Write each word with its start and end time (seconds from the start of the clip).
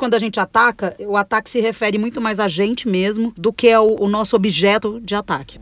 Quando 0.00 0.14
a 0.14 0.18
gente 0.18 0.40
ataca, 0.40 0.96
o 0.98 1.14
ataque 1.14 1.50
se 1.50 1.60
refere 1.60 1.98
muito 1.98 2.22
mais 2.22 2.40
a 2.40 2.48
gente 2.48 2.88
mesmo 2.88 3.34
do 3.36 3.52
que 3.52 3.70
ao 3.70 4.02
o 4.02 4.08
nosso 4.08 4.34
objeto 4.34 4.98
de 4.98 5.14
ataque. 5.14 5.58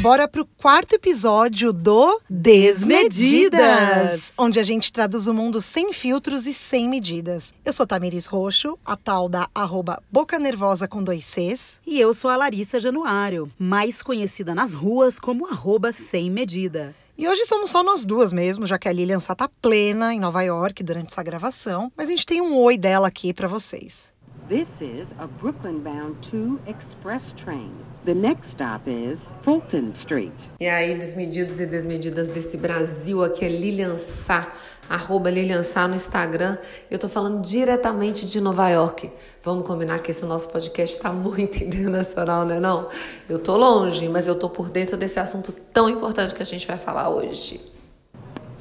Bora 0.00 0.28
pro 0.28 0.46
quarto 0.46 0.94
episódio 0.94 1.72
do 1.72 2.20
Desmedidas, 2.30 4.34
onde 4.38 4.60
a 4.60 4.62
gente 4.62 4.92
traduz 4.92 5.26
o 5.26 5.34
mundo 5.34 5.60
sem 5.60 5.92
filtros 5.92 6.46
e 6.46 6.54
sem 6.54 6.88
medidas. 6.88 7.52
Eu 7.64 7.72
sou 7.72 7.88
Tamiris 7.88 8.26
Roxo, 8.26 8.78
a 8.86 8.94
tal 8.94 9.28
da 9.28 9.48
arroba 9.52 10.00
Boca 10.12 10.38
Nervosa 10.38 10.86
com 10.86 11.02
dois 11.02 11.24
Cs. 11.24 11.80
E 11.84 12.00
eu 12.00 12.14
sou 12.14 12.30
a 12.30 12.36
Larissa 12.36 12.78
Januário, 12.78 13.50
mais 13.58 14.00
conhecida 14.00 14.54
nas 14.54 14.72
ruas 14.72 15.18
como 15.18 15.48
arroba 15.48 15.92
sem 15.92 16.30
medida. 16.30 16.94
E 17.18 17.26
hoje 17.26 17.46
somos 17.46 17.70
só 17.70 17.82
nós 17.82 18.04
duas 18.04 18.30
mesmo, 18.30 18.66
já 18.66 18.78
que 18.78 18.88
a 18.88 18.92
Lilian 18.92 19.20
Sá 19.20 19.34
tá 19.34 19.48
plena 19.48 20.12
em 20.12 20.20
Nova 20.20 20.42
York 20.42 20.82
durante 20.82 21.12
essa 21.12 21.22
gravação. 21.22 21.90
Mas 21.96 22.08
a 22.08 22.10
gente 22.10 22.26
tem 22.26 22.42
um 22.42 22.58
oi 22.58 22.76
dela 22.76 23.08
aqui 23.08 23.32
para 23.32 23.48
vocês. 23.48 24.12
This 24.48 24.68
is 24.82 25.08
a 25.18 25.26
Brooklyn 25.26 25.78
bound 25.78 26.18
2 26.30 26.60
express 26.68 27.32
train. 27.42 27.72
The 28.06 28.14
next 28.14 28.52
stop 28.52 28.88
is 28.88 29.18
Fulton 29.42 29.92
Street. 29.96 30.32
E 30.60 30.68
aí, 30.68 30.94
desmedidos 30.94 31.58
e 31.58 31.66
desmedidas 31.66 32.28
desse 32.28 32.56
Brasil, 32.56 33.24
aqui 33.24 33.44
é 33.44 33.48
Lilian 33.48 33.98
Sá, 33.98 34.52
arroba 34.88 35.28
Lilian 35.28 35.64
Sá 35.64 35.88
no 35.88 35.96
Instagram. 35.96 36.56
Eu 36.88 37.00
tô 37.00 37.08
falando 37.08 37.42
diretamente 37.42 38.24
de 38.24 38.40
Nova 38.40 38.70
York. 38.70 39.10
Vamos 39.42 39.66
combinar 39.66 39.98
que 39.98 40.12
esse 40.12 40.24
nosso 40.24 40.48
podcast 40.50 41.00
tá 41.00 41.12
muito 41.12 41.58
internacional, 41.60 42.46
né 42.46 42.60
não? 42.60 42.88
Eu 43.28 43.40
tô 43.40 43.56
longe, 43.56 44.08
mas 44.08 44.28
eu 44.28 44.36
tô 44.36 44.48
por 44.48 44.70
dentro 44.70 44.96
desse 44.96 45.18
assunto 45.18 45.50
tão 45.50 45.90
importante 45.90 46.32
que 46.32 46.42
a 46.42 46.46
gente 46.46 46.64
vai 46.64 46.78
falar 46.78 47.08
hoje. 47.08 47.60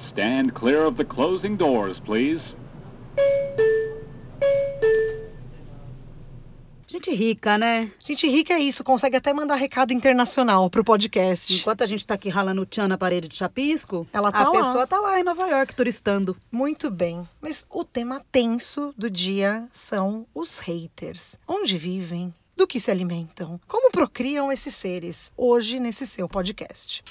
Stand 0.07 0.54
clear 0.55 0.88
of 0.88 0.98
the 0.98 1.05
closing 1.05 1.55
doors, 1.55 1.99
please. 1.99 2.41
Gente 6.96 7.12
rica, 7.12 7.57
né? 7.57 7.91
Gente 7.99 8.26
rica 8.26 8.54
é 8.54 8.60
isso, 8.60 8.82
consegue 8.82 9.18
até 9.18 9.34
mandar 9.34 9.55
recado 9.55 9.91
internacional 9.91 10.70
pro 10.70 10.82
podcast. 10.82 11.54
Enquanto 11.54 11.84
a 11.84 11.85
gente 11.85 12.07
tá 12.07 12.13
aqui 12.13 12.29
ralando 12.29 12.62
o 12.62 12.65
tchan 12.65 12.87
na 12.87 12.98
parede 12.98 13.27
de 13.27 13.35
chapisco, 13.35 14.07
Ela 14.13 14.32
tá 14.32 14.46
a 14.46 14.49
lá. 14.49 14.63
pessoa 14.63 14.87
tá 14.87 15.02
lá 15.02 15.20
em 15.20 15.24
Nova 15.24 15.46
York 15.46 15.76
turistando. 15.76 16.37
Muito 16.49 16.90
bem. 16.90 17.27
Mas 17.41 17.68
o 17.70 17.84
tema 17.84 18.21
tenso 18.32 18.93
do 18.98 19.10
dia 19.10 19.68
são 19.74 20.26
os 20.34 20.60
haters. 20.60 21.37
Onde 21.46 21.77
vivem? 21.77 22.34
Do 22.55 22.65
que 22.65 22.79
se 22.79 22.90
alimentam? 22.90 23.59
Como 23.68 23.91
procriam 23.91 24.49
esses 24.49 24.74
seres? 24.74 25.34
Hoje, 25.35 25.82
nesse 25.82 26.07
seu 26.07 26.30
podcast. 26.30 27.04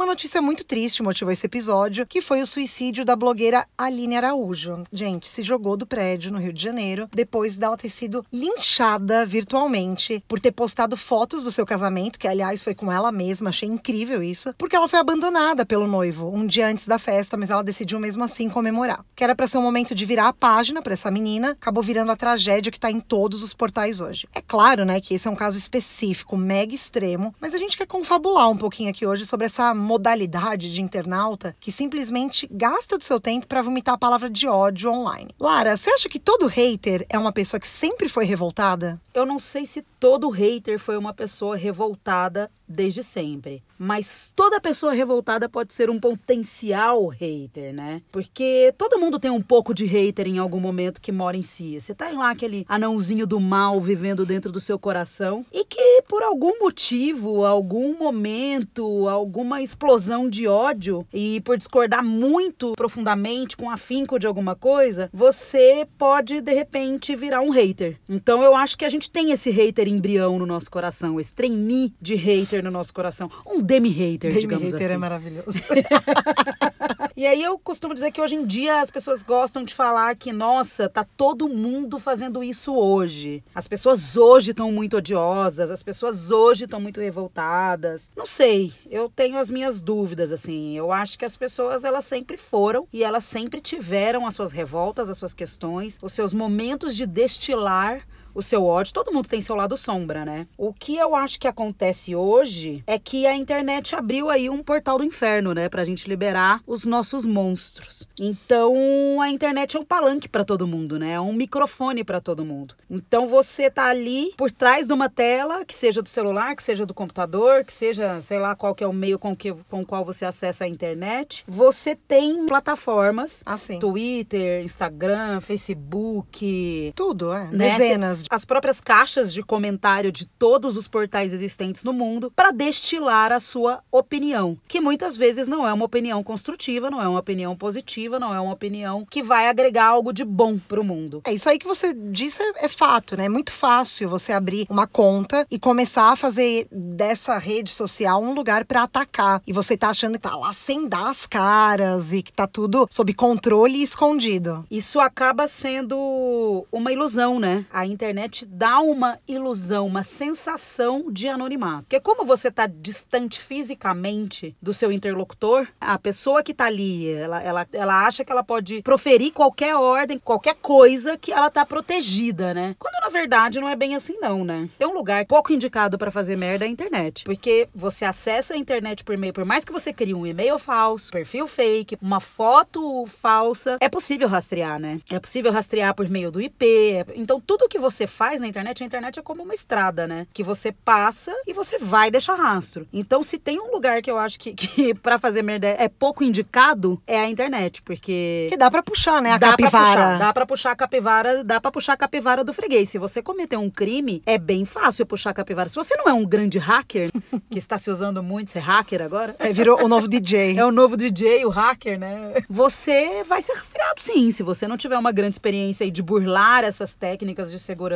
Uma 0.00 0.06
notícia 0.06 0.40
muito 0.40 0.64
triste 0.64 1.02
motivou 1.02 1.30
esse 1.30 1.44
episódio, 1.44 2.06
que 2.06 2.22
foi 2.22 2.40
o 2.40 2.46
suicídio 2.46 3.04
da 3.04 3.14
blogueira 3.14 3.66
Aline 3.76 4.16
Araújo. 4.16 4.82
Gente, 4.90 5.28
se 5.28 5.42
jogou 5.42 5.76
do 5.76 5.86
prédio 5.86 6.32
no 6.32 6.38
Rio 6.38 6.54
de 6.54 6.62
Janeiro 6.62 7.06
depois 7.12 7.58
dela 7.58 7.76
ter 7.76 7.90
sido 7.90 8.24
linchada 8.32 9.26
virtualmente 9.26 10.24
por 10.26 10.40
ter 10.40 10.52
postado 10.52 10.96
fotos 10.96 11.42
do 11.42 11.50
seu 11.50 11.66
casamento, 11.66 12.18
que 12.18 12.26
aliás 12.26 12.64
foi 12.64 12.74
com 12.74 12.90
ela 12.90 13.12
mesma, 13.12 13.50
achei 13.50 13.68
incrível 13.68 14.22
isso, 14.22 14.54
porque 14.56 14.74
ela 14.74 14.88
foi 14.88 14.98
abandonada 14.98 15.66
pelo 15.66 15.86
noivo 15.86 16.34
um 16.34 16.46
dia 16.46 16.66
antes 16.66 16.86
da 16.86 16.98
festa, 16.98 17.36
mas 17.36 17.50
ela 17.50 17.62
decidiu 17.62 18.00
mesmo 18.00 18.24
assim 18.24 18.48
comemorar. 18.48 19.04
Que 19.14 19.22
era 19.22 19.34
para 19.34 19.46
ser 19.46 19.58
um 19.58 19.62
momento 19.62 19.94
de 19.94 20.06
virar 20.06 20.28
a 20.28 20.32
página 20.32 20.80
para 20.80 20.94
essa 20.94 21.10
menina, 21.10 21.50
acabou 21.50 21.82
virando 21.82 22.10
a 22.10 22.16
tragédia 22.16 22.72
que 22.72 22.80
tá 22.80 22.90
em 22.90 23.00
todos 23.00 23.42
os 23.42 23.52
portais 23.52 24.00
hoje. 24.00 24.26
É 24.34 24.40
claro, 24.40 24.86
né, 24.86 24.98
que 24.98 25.12
esse 25.12 25.28
é 25.28 25.30
um 25.30 25.36
caso 25.36 25.58
específico, 25.58 26.38
mega 26.38 26.74
extremo, 26.74 27.34
mas 27.38 27.52
a 27.52 27.58
gente 27.58 27.76
quer 27.76 27.86
confabular 27.86 28.48
um 28.48 28.56
pouquinho 28.56 28.88
aqui 28.88 29.06
hoje 29.06 29.26
sobre 29.26 29.44
essa 29.44 29.74
modalidade 29.90 30.72
de 30.72 30.80
internauta 30.80 31.56
que 31.58 31.72
simplesmente 31.72 32.48
gasta 32.48 32.96
do 32.96 33.02
seu 33.02 33.20
tempo 33.20 33.48
para 33.48 33.60
vomitar 33.60 33.94
a 33.96 33.98
palavra 33.98 34.30
de 34.30 34.46
ódio 34.46 34.88
online. 34.88 35.34
Lara, 35.38 35.76
você 35.76 35.90
acha 35.90 36.08
que 36.08 36.20
todo 36.20 36.46
hater 36.46 37.04
é 37.08 37.18
uma 37.18 37.32
pessoa 37.32 37.58
que 37.58 37.66
sempre 37.66 38.08
foi 38.08 38.24
revoltada? 38.24 39.00
Eu 39.12 39.26
não 39.26 39.40
sei 39.40 39.66
se 39.66 39.84
todo 40.00 40.30
hater 40.30 40.78
foi 40.78 40.96
uma 40.96 41.12
pessoa 41.12 41.54
revoltada 41.54 42.50
desde 42.70 43.02
sempre, 43.02 43.62
mas 43.76 44.32
toda 44.34 44.60
pessoa 44.60 44.92
revoltada 44.92 45.48
pode 45.48 45.74
ser 45.74 45.90
um 45.90 45.98
potencial 45.98 47.08
hater, 47.08 47.74
né? 47.74 48.00
Porque 48.12 48.72
todo 48.78 48.98
mundo 48.98 49.18
tem 49.18 49.30
um 49.30 49.42
pouco 49.42 49.74
de 49.74 49.84
hater 49.84 50.28
em 50.28 50.38
algum 50.38 50.60
momento 50.60 51.00
que 51.00 51.10
mora 51.10 51.36
em 51.36 51.42
si. 51.42 51.80
Você 51.80 51.92
tá 51.94 52.10
lá 52.10 52.30
aquele 52.30 52.64
anãozinho 52.68 53.26
do 53.26 53.40
mal 53.40 53.80
vivendo 53.80 54.24
dentro 54.24 54.52
do 54.52 54.60
seu 54.60 54.78
coração 54.78 55.44
e 55.52 55.64
que 55.64 56.02
por 56.08 56.22
algum 56.22 56.60
motivo, 56.60 57.44
algum 57.44 57.98
momento, 57.98 59.08
alguma 59.08 59.60
explosão 59.60 60.30
de 60.30 60.46
ódio 60.46 61.04
e 61.12 61.40
por 61.40 61.56
discordar 61.56 62.04
muito 62.04 62.74
profundamente 62.74 63.56
com 63.56 63.68
afinco 63.68 64.18
de 64.18 64.28
alguma 64.28 64.54
coisa, 64.54 65.10
você 65.12 65.88
pode 65.98 66.40
de 66.40 66.54
repente 66.54 67.16
virar 67.16 67.40
um 67.40 67.50
hater. 67.50 67.98
Então 68.08 68.44
eu 68.44 68.54
acho 68.54 68.78
que 68.78 68.84
a 68.84 68.88
gente 68.88 69.10
tem 69.10 69.32
esse 69.32 69.50
hater 69.50 69.88
embrião 69.90 70.38
no 70.38 70.46
nosso 70.46 70.70
coração, 70.70 71.18
esse 71.20 71.34
trainee 71.34 71.94
de 72.00 72.14
hater 72.14 72.62
no 72.62 72.70
nosso 72.70 72.92
coração, 72.92 73.30
um 73.46 73.60
demi-hater, 73.60 74.30
Demi 74.30 74.40
digamos 74.40 74.72
hater 74.72 74.86
assim. 74.86 74.94
é 74.94 74.98
maravilhoso. 74.98 75.58
E 77.16 77.26
aí 77.26 77.42
eu 77.42 77.58
costumo 77.58 77.92
dizer 77.92 78.12
que 78.12 78.20
hoje 78.20 78.34
em 78.34 78.46
dia 78.46 78.80
as 78.80 78.90
pessoas 78.90 79.22
gostam 79.22 79.62
de 79.62 79.74
falar 79.74 80.16
que, 80.16 80.32
nossa, 80.32 80.88
tá 80.88 81.04
todo 81.04 81.48
mundo 81.48 81.98
fazendo 81.98 82.42
isso 82.42 82.74
hoje. 82.74 83.44
As 83.54 83.68
pessoas 83.68 84.16
hoje 84.16 84.52
estão 84.52 84.72
muito 84.72 84.96
odiosas, 84.96 85.70
as 85.70 85.82
pessoas 85.82 86.30
hoje 86.30 86.64
estão 86.64 86.80
muito 86.80 86.98
revoltadas. 86.98 88.10
Não 88.16 88.24
sei, 88.24 88.72
eu 88.90 89.08
tenho 89.08 89.36
as 89.36 89.50
minhas 89.50 89.82
dúvidas, 89.82 90.32
assim. 90.32 90.74
Eu 90.76 90.92
acho 90.92 91.18
que 91.18 91.24
as 91.26 91.36
pessoas, 91.36 91.84
elas 91.84 92.06
sempre 92.06 92.38
foram 92.38 92.88
e 92.90 93.04
elas 93.04 93.24
sempre 93.24 93.60
tiveram 93.60 94.26
as 94.26 94.34
suas 94.34 94.52
revoltas, 94.52 95.10
as 95.10 95.18
suas 95.18 95.34
questões, 95.34 95.98
os 96.02 96.14
seus 96.14 96.32
momentos 96.32 96.96
de 96.96 97.04
destilar 97.06 98.06
o 98.34 98.42
seu 98.42 98.64
ódio, 98.64 98.92
todo 98.94 99.12
mundo 99.12 99.28
tem 99.28 99.40
seu 99.42 99.56
lado 99.56 99.76
sombra, 99.76 100.24
né? 100.24 100.46
O 100.56 100.72
que 100.72 100.96
eu 100.96 101.14
acho 101.14 101.38
que 101.38 101.48
acontece 101.48 102.14
hoje 102.14 102.82
é 102.86 102.98
que 102.98 103.26
a 103.26 103.34
internet 103.34 103.94
abriu 103.94 104.28
aí 104.28 104.48
um 104.48 104.62
portal 104.62 104.98
do 104.98 105.04
inferno, 105.04 105.52
né, 105.54 105.68
pra 105.68 105.84
gente 105.84 106.08
liberar 106.08 106.62
os 106.66 106.84
nossos 106.84 107.24
monstros. 107.24 108.06
Então, 108.18 109.20
a 109.20 109.28
internet 109.30 109.76
é 109.76 109.80
um 109.80 109.84
palanque 109.84 110.28
pra 110.28 110.44
todo 110.44 110.66
mundo, 110.66 110.98
né? 110.98 111.12
É 111.12 111.20
um 111.20 111.32
microfone 111.32 112.04
pra 112.04 112.20
todo 112.20 112.44
mundo. 112.44 112.74
Então, 112.88 113.28
você 113.28 113.70
tá 113.70 113.88
ali 113.88 114.32
por 114.36 114.50
trás 114.50 114.86
de 114.86 114.92
uma 114.92 115.08
tela, 115.08 115.64
que 115.64 115.74
seja 115.74 116.02
do 116.02 116.08
celular, 116.08 116.54
que 116.54 116.62
seja 116.62 116.84
do 116.86 116.94
computador, 116.94 117.64
que 117.64 117.72
seja, 117.72 118.20
sei 118.20 118.38
lá, 118.38 118.54
qual 118.54 118.74
que 118.74 118.84
é 118.84 118.86
o 118.86 118.92
meio 118.92 119.18
com 119.18 119.34
que 119.34 119.52
com 119.52 119.82
o 119.82 119.86
qual 119.86 120.04
você 120.04 120.24
acessa 120.24 120.64
a 120.64 120.68
internet. 120.68 121.44
Você 121.46 121.94
tem 121.94 122.46
plataformas, 122.46 123.42
Assim. 123.46 123.78
Twitter, 123.78 124.64
Instagram, 124.64 125.40
Facebook, 125.40 126.92
Tudo, 126.94 127.32
é. 127.32 127.48
né? 127.50 127.78
Dezenas. 127.78 128.24
As 128.30 128.44
próprias 128.44 128.80
caixas 128.80 129.32
de 129.32 129.42
comentário 129.42 130.12
de 130.12 130.24
todos 130.24 130.76
os 130.76 130.86
portais 130.86 131.32
existentes 131.32 131.82
no 131.82 131.92
mundo 131.92 132.32
para 132.36 132.52
destilar 132.52 133.32
a 133.32 133.40
sua 133.40 133.80
opinião, 133.90 134.56
que 134.68 134.80
muitas 134.80 135.16
vezes 135.16 135.48
não 135.48 135.66
é 135.66 135.72
uma 135.72 135.84
opinião 135.84 136.22
construtiva, 136.22 136.88
não 136.88 137.02
é 137.02 137.08
uma 137.08 137.18
opinião 137.18 137.56
positiva, 137.56 138.20
não 138.20 138.32
é 138.32 138.40
uma 138.40 138.52
opinião 138.52 139.04
que 139.10 139.20
vai 139.20 139.48
agregar 139.48 139.86
algo 139.86 140.12
de 140.12 140.24
bom 140.24 140.60
pro 140.60 140.84
mundo. 140.84 141.22
É 141.26 141.32
isso 141.32 141.48
aí 141.48 141.58
que 141.58 141.66
você 141.66 141.92
disse 141.92 142.40
é, 142.40 142.66
é 142.66 142.68
fato, 142.68 143.16
né? 143.16 143.24
É 143.24 143.28
muito 143.28 143.50
fácil 143.50 144.08
você 144.08 144.32
abrir 144.32 144.64
uma 144.70 144.86
conta 144.86 145.44
e 145.50 145.58
começar 145.58 146.12
a 146.12 146.16
fazer 146.16 146.68
dessa 146.70 147.36
rede 147.36 147.72
social 147.72 148.22
um 148.22 148.32
lugar 148.32 148.64
pra 148.64 148.84
atacar. 148.84 149.42
E 149.44 149.52
você 149.52 149.76
tá 149.76 149.88
achando 149.88 150.12
que 150.12 150.20
tá 150.20 150.36
lá 150.36 150.52
sem 150.52 150.88
dar 150.88 151.10
as 151.10 151.26
caras 151.26 152.12
e 152.12 152.22
que 152.22 152.32
tá 152.32 152.46
tudo 152.46 152.86
sob 152.92 153.12
controle 153.12 153.78
e 153.78 153.82
escondido. 153.82 154.64
Isso 154.70 155.00
acaba 155.00 155.48
sendo 155.48 156.64
uma 156.70 156.92
ilusão, 156.92 157.40
né? 157.40 157.66
A 157.72 157.84
internet 157.84 158.09
dá 158.46 158.80
uma 158.80 159.18
ilusão, 159.26 159.86
uma 159.86 160.02
sensação 160.04 161.10
de 161.10 161.28
anonimato. 161.28 161.82
Porque 161.82 162.00
como 162.00 162.24
você 162.24 162.50
tá 162.50 162.66
distante 162.66 163.40
fisicamente 163.40 164.54
do 164.60 164.72
seu 164.74 164.90
interlocutor, 164.92 165.66
a 165.80 165.98
pessoa 165.98 166.42
que 166.42 166.52
tá 166.54 166.66
ali, 166.66 167.10
ela, 167.10 167.42
ela, 167.42 167.66
ela 167.72 168.06
acha 168.06 168.24
que 168.24 168.32
ela 168.32 168.42
pode 168.42 168.82
proferir 168.82 169.32
qualquer 169.32 169.74
ordem, 169.76 170.18
qualquer 170.18 170.54
coisa 170.54 171.16
que 171.16 171.32
ela 171.32 171.50
tá 171.50 171.64
protegida, 171.64 172.52
né? 172.54 172.74
Quando 172.78 173.00
na 173.02 173.08
verdade 173.08 173.60
não 173.60 173.68
é 173.68 173.76
bem 173.76 173.94
assim 173.94 174.18
não, 174.20 174.44
né? 174.44 174.68
Tem 174.78 174.86
um 174.86 174.92
lugar 174.94 175.24
pouco 175.26 175.52
indicado 175.52 175.96
para 175.98 176.10
fazer 176.10 176.36
merda 176.36 176.64
é 176.64 176.68
a 176.68 176.70
internet. 176.70 177.24
Porque 177.24 177.68
você 177.74 178.04
acessa 178.04 178.54
a 178.54 178.56
internet 178.56 179.04
por 179.04 179.14
e-mail, 179.14 179.32
por 179.32 179.44
mais 179.44 179.64
que 179.64 179.72
você 179.72 179.92
crie 179.92 180.14
um 180.14 180.26
e-mail 180.26 180.58
falso, 180.58 181.10
perfil 181.10 181.46
fake, 181.46 181.96
uma 182.00 182.20
foto 182.20 183.06
falsa, 183.06 183.78
é 183.80 183.88
possível 183.88 184.28
rastrear, 184.28 184.78
né? 184.78 185.00
É 185.10 185.18
possível 185.18 185.52
rastrear 185.52 185.94
por 185.94 186.08
meio 186.08 186.30
do 186.30 186.40
IP. 186.40 186.64
é- 186.92 187.06
Então 187.14 187.40
tudo 187.40 187.68
que 187.68 187.78
você 187.78 187.99
você 188.00 188.06
faz 188.06 188.40
na 188.40 188.46
internet, 188.46 188.82
a 188.82 188.86
internet 188.86 189.18
é 189.18 189.22
como 189.22 189.42
uma 189.42 189.52
estrada, 189.54 190.06
né? 190.06 190.26
Que 190.32 190.42
você 190.42 190.72
passa 190.72 191.34
e 191.46 191.52
você 191.52 191.78
vai 191.78 192.10
deixar 192.10 192.34
rastro. 192.34 192.88
Então, 192.90 193.22
se 193.22 193.38
tem 193.38 193.60
um 193.60 193.70
lugar 193.70 194.00
que 194.00 194.10
eu 194.10 194.18
acho 194.18 194.40
que, 194.40 194.54
que 194.54 194.94
para 195.02 195.18
fazer 195.18 195.42
merda 195.42 195.68
é 195.68 195.86
pouco 195.86 196.24
indicado, 196.24 197.00
é 197.06 197.18
a 197.20 197.28
internet, 197.28 197.82
porque 197.82 198.46
Que 198.50 198.56
dá 198.56 198.70
pra 198.70 198.82
puxar, 198.82 199.20
né? 199.20 199.32
A 199.32 199.38
dá 199.38 199.50
capivara. 199.50 199.70
Pra 199.70 199.92
puxar, 199.92 200.18
dá 200.18 200.32
pra 200.32 200.46
puxar 200.46 200.70
a 200.72 200.76
capivara, 200.76 201.44
dá 201.44 201.60
pra 201.60 201.70
puxar 201.70 201.92
a 201.92 201.96
capivara 201.96 202.42
do 202.42 202.54
freguês. 202.54 202.88
Se 202.88 202.96
você 202.96 203.22
cometer 203.22 203.58
um 203.58 203.68
crime, 203.68 204.22
é 204.24 204.38
bem 204.38 204.64
fácil 204.64 205.04
puxar 205.04 205.30
a 205.30 205.34
capivara. 205.34 205.68
Se 205.68 205.74
você 205.74 205.94
não 205.96 206.06
é 206.06 206.14
um 206.14 206.24
grande 206.24 206.58
hacker, 206.58 207.10
que 207.50 207.58
está 207.58 207.76
se 207.76 207.90
usando 207.90 208.22
muito 208.22 208.50
ser 208.50 208.60
hacker 208.60 209.02
agora, 209.02 209.36
É, 209.38 209.52
virou 209.52 209.84
o 209.84 209.88
novo 209.88 210.08
DJ. 210.08 210.56
é 210.58 210.64
o 210.64 210.72
novo 210.72 210.96
DJ, 210.96 211.44
o 211.44 211.50
hacker, 211.50 211.98
né? 211.98 212.42
Você 212.48 213.22
vai 213.24 213.42
ser 213.42 213.52
rastreado, 213.52 214.00
sim. 214.00 214.30
Se 214.30 214.42
você 214.42 214.66
não 214.66 214.78
tiver 214.78 214.96
uma 214.96 215.12
grande 215.12 215.34
experiência 215.34 215.84
aí 215.84 215.90
de 215.90 216.02
burlar 216.02 216.64
essas 216.64 216.94
técnicas 216.94 217.50
de 217.50 217.58
segurança, 217.58 217.89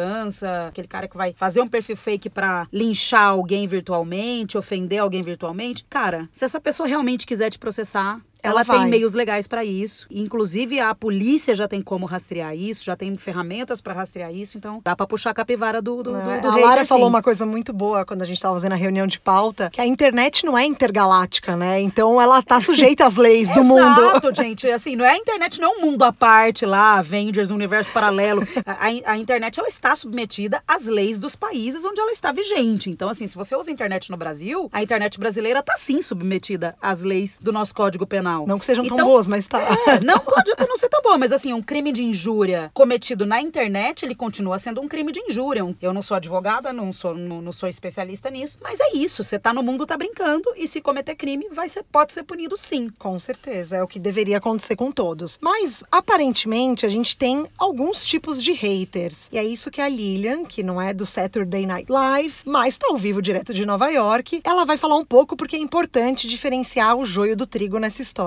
aquele 0.68 0.88
cara 0.88 1.08
que 1.08 1.16
vai 1.16 1.34
fazer 1.36 1.60
um 1.60 1.68
perfil 1.68 1.96
fake 1.96 2.30
pra 2.30 2.66
linchar 2.72 3.28
alguém 3.28 3.66
virtualmente, 3.66 4.58
ofender 4.58 5.00
alguém 5.00 5.22
virtualmente, 5.22 5.84
cara, 5.88 6.28
se 6.32 6.44
essa 6.44 6.60
pessoa 6.60 6.88
realmente 6.88 7.26
quiser 7.26 7.50
te 7.50 7.58
processar. 7.58 8.20
Ela 8.44 8.60
Ela, 8.60 8.78
tem 8.80 8.88
meios 8.88 9.14
legais 9.14 9.46
pra 9.48 9.64
isso. 9.64 10.06
Inclusive, 10.10 10.78
a 10.80 10.94
polícia 10.94 11.54
já 11.54 11.66
tem 11.66 11.82
como 11.82 12.06
rastrear 12.06 12.54
isso, 12.54 12.84
já 12.84 12.94
tem 12.96 13.16
ferramentas 13.16 13.80
pra 13.80 13.92
rastrear 13.92 14.32
isso. 14.34 14.56
Então, 14.56 14.80
dá 14.84 14.94
pra 14.94 15.06
puxar 15.06 15.30
a 15.30 15.34
capivara 15.34 15.80
do, 15.82 16.02
do, 16.02 16.12
do, 16.12 16.18
É, 16.30 16.40
do 16.40 16.48
a 16.48 16.50
hater, 16.52 16.64
Lara 16.66 16.86
falou 16.86 17.04
sim. 17.06 17.10
uma 17.10 17.22
coisa 17.22 17.44
muito 17.46 17.72
boa 17.72 18.04
quando 18.04 18.22
a 18.22 18.26
gente 18.26 18.36
estava 18.36 18.54
fazendo 18.54 18.72
a 18.72 18.76
reunião 18.76 19.06
de 19.06 19.18
pauta, 19.20 19.70
que 19.72 19.80
a 19.80 19.86
internet 19.86 20.44
não 20.46 20.56
é 20.56 20.64
intergaláctica, 20.64 21.56
né? 21.56 21.80
Então 21.80 22.20
ela 22.20 22.42
tá 22.42 22.60
sujeita 22.60 23.06
às 23.06 23.16
leis 23.16 23.50
do 23.50 23.62
mundo. 23.64 24.00
Exato, 24.00 24.34
gente. 24.34 24.66
Assim, 24.68 24.96
não 24.96 25.04
é 25.04 25.10
a 25.10 25.16
internet, 25.16 25.60
não 25.60 25.72
é 25.74 25.76
um 25.76 25.80
mundo 25.80 26.02
à 26.04 26.12
parte 26.12 26.64
lá, 26.66 26.98
Avengers, 26.98 27.50
universo 27.50 27.90
paralelo. 27.92 28.42
A, 28.66 28.86
a- 28.88 29.12
a 29.14 29.18
internet, 29.18 29.58
ela 29.60 29.68
está 29.68 29.94
submetida 29.94 30.62
às 30.66 30.86
leis 30.86 31.18
dos 31.18 31.36
países 31.36 31.84
onde 31.84 32.00
ela 32.00 32.10
está 32.12 32.32
vigente. 32.32 32.88
Então, 32.90 33.08
assim, 33.08 33.26
se 33.26 33.36
você 33.36 33.54
usa 33.54 33.70
a 33.70 33.72
internet 33.72 34.10
no 34.10 34.16
Brasil, 34.16 34.68
a 34.72 34.82
internet 34.82 35.18
brasileira 35.18 35.60
está 35.60 35.74
sim 35.76 36.00
submetida 36.00 36.74
às 36.80 37.02
leis 37.02 37.38
do 37.40 37.52
nosso 37.52 37.74
Código 37.74 38.06
Penal. 38.06 38.33
Não 38.46 38.58
que 38.58 38.66
sejam 38.66 38.84
tão 38.86 38.96
Então, 38.96 39.06
boas, 39.06 39.26
mas 39.26 39.46
tá. 39.46 39.60
é, 39.88 40.00
não 40.00 40.18
pode 40.18 40.50
até 40.52 40.66
não 40.68 40.76
ser 40.76 40.88
tão 40.88 41.02
bom, 41.02 41.16
mas 41.18 41.32
assim, 41.32 41.52
um 41.52 41.62
crime 41.62 41.92
de 41.92 42.02
injúria 42.02 42.70
cometido 42.74 43.24
na 43.26 43.40
internet, 43.40 44.04
ele 44.04 44.14
continua 44.14 44.58
sendo 44.58 44.80
um 44.80 44.88
crime 44.88 45.12
de 45.12 45.20
injúria. 45.20 45.62
Eu 45.80 45.92
não 45.92 46.02
sou 46.02 46.16
advogada, 46.16 46.72
não 46.72 46.92
sou, 46.92 47.14
não, 47.14 47.40
não 47.40 47.52
sou 47.52 47.68
especialista 47.68 48.30
nisso, 48.30 48.58
mas 48.62 48.80
é 48.80 48.96
isso. 48.96 49.22
Você 49.22 49.38
tá 49.38 49.52
no 49.52 49.62
mundo, 49.62 49.86
tá 49.86 49.96
brincando, 49.96 50.52
e 50.56 50.66
se 50.66 50.80
cometer 50.80 51.14
crime, 51.14 51.48
vai 51.52 51.68
ser, 51.68 51.84
pode 51.84 52.12
ser 52.12 52.22
punido 52.24 52.56
sim. 52.56 52.88
Com 52.98 53.18
certeza, 53.20 53.76
é 53.76 53.82
o 53.82 53.86
que 53.86 53.98
deveria 53.98 54.38
acontecer 54.38 54.76
com 54.76 54.90
todos. 54.90 55.38
Mas, 55.40 55.84
aparentemente, 55.90 56.86
a 56.86 56.88
gente 56.88 57.16
tem 57.16 57.46
alguns 57.58 58.04
tipos 58.04 58.42
de 58.42 58.52
haters. 58.52 59.28
E 59.32 59.38
é 59.38 59.44
isso 59.44 59.70
que 59.70 59.80
a 59.80 59.88
Lilian, 59.88 60.44
que 60.44 60.62
não 60.62 60.80
é 60.80 60.94
do 60.94 61.04
Saturday 61.04 61.66
Night 61.66 61.90
Live, 61.90 62.34
mas 62.44 62.78
tá 62.78 62.86
ao 62.90 62.96
vivo 62.96 63.20
direto 63.20 63.52
de 63.52 63.64
Nova 63.66 63.88
York, 63.90 64.40
ela 64.44 64.64
vai 64.64 64.76
falar 64.76 64.96
um 64.96 65.04
pouco 65.04 65.36
porque 65.36 65.56
é 65.56 65.58
importante 65.58 66.26
diferenciar 66.26 66.96
o 66.96 67.04
joio 67.04 67.36
do 67.36 67.46
trigo 67.46 67.78
nessa 67.78 68.02
história. 68.02 68.23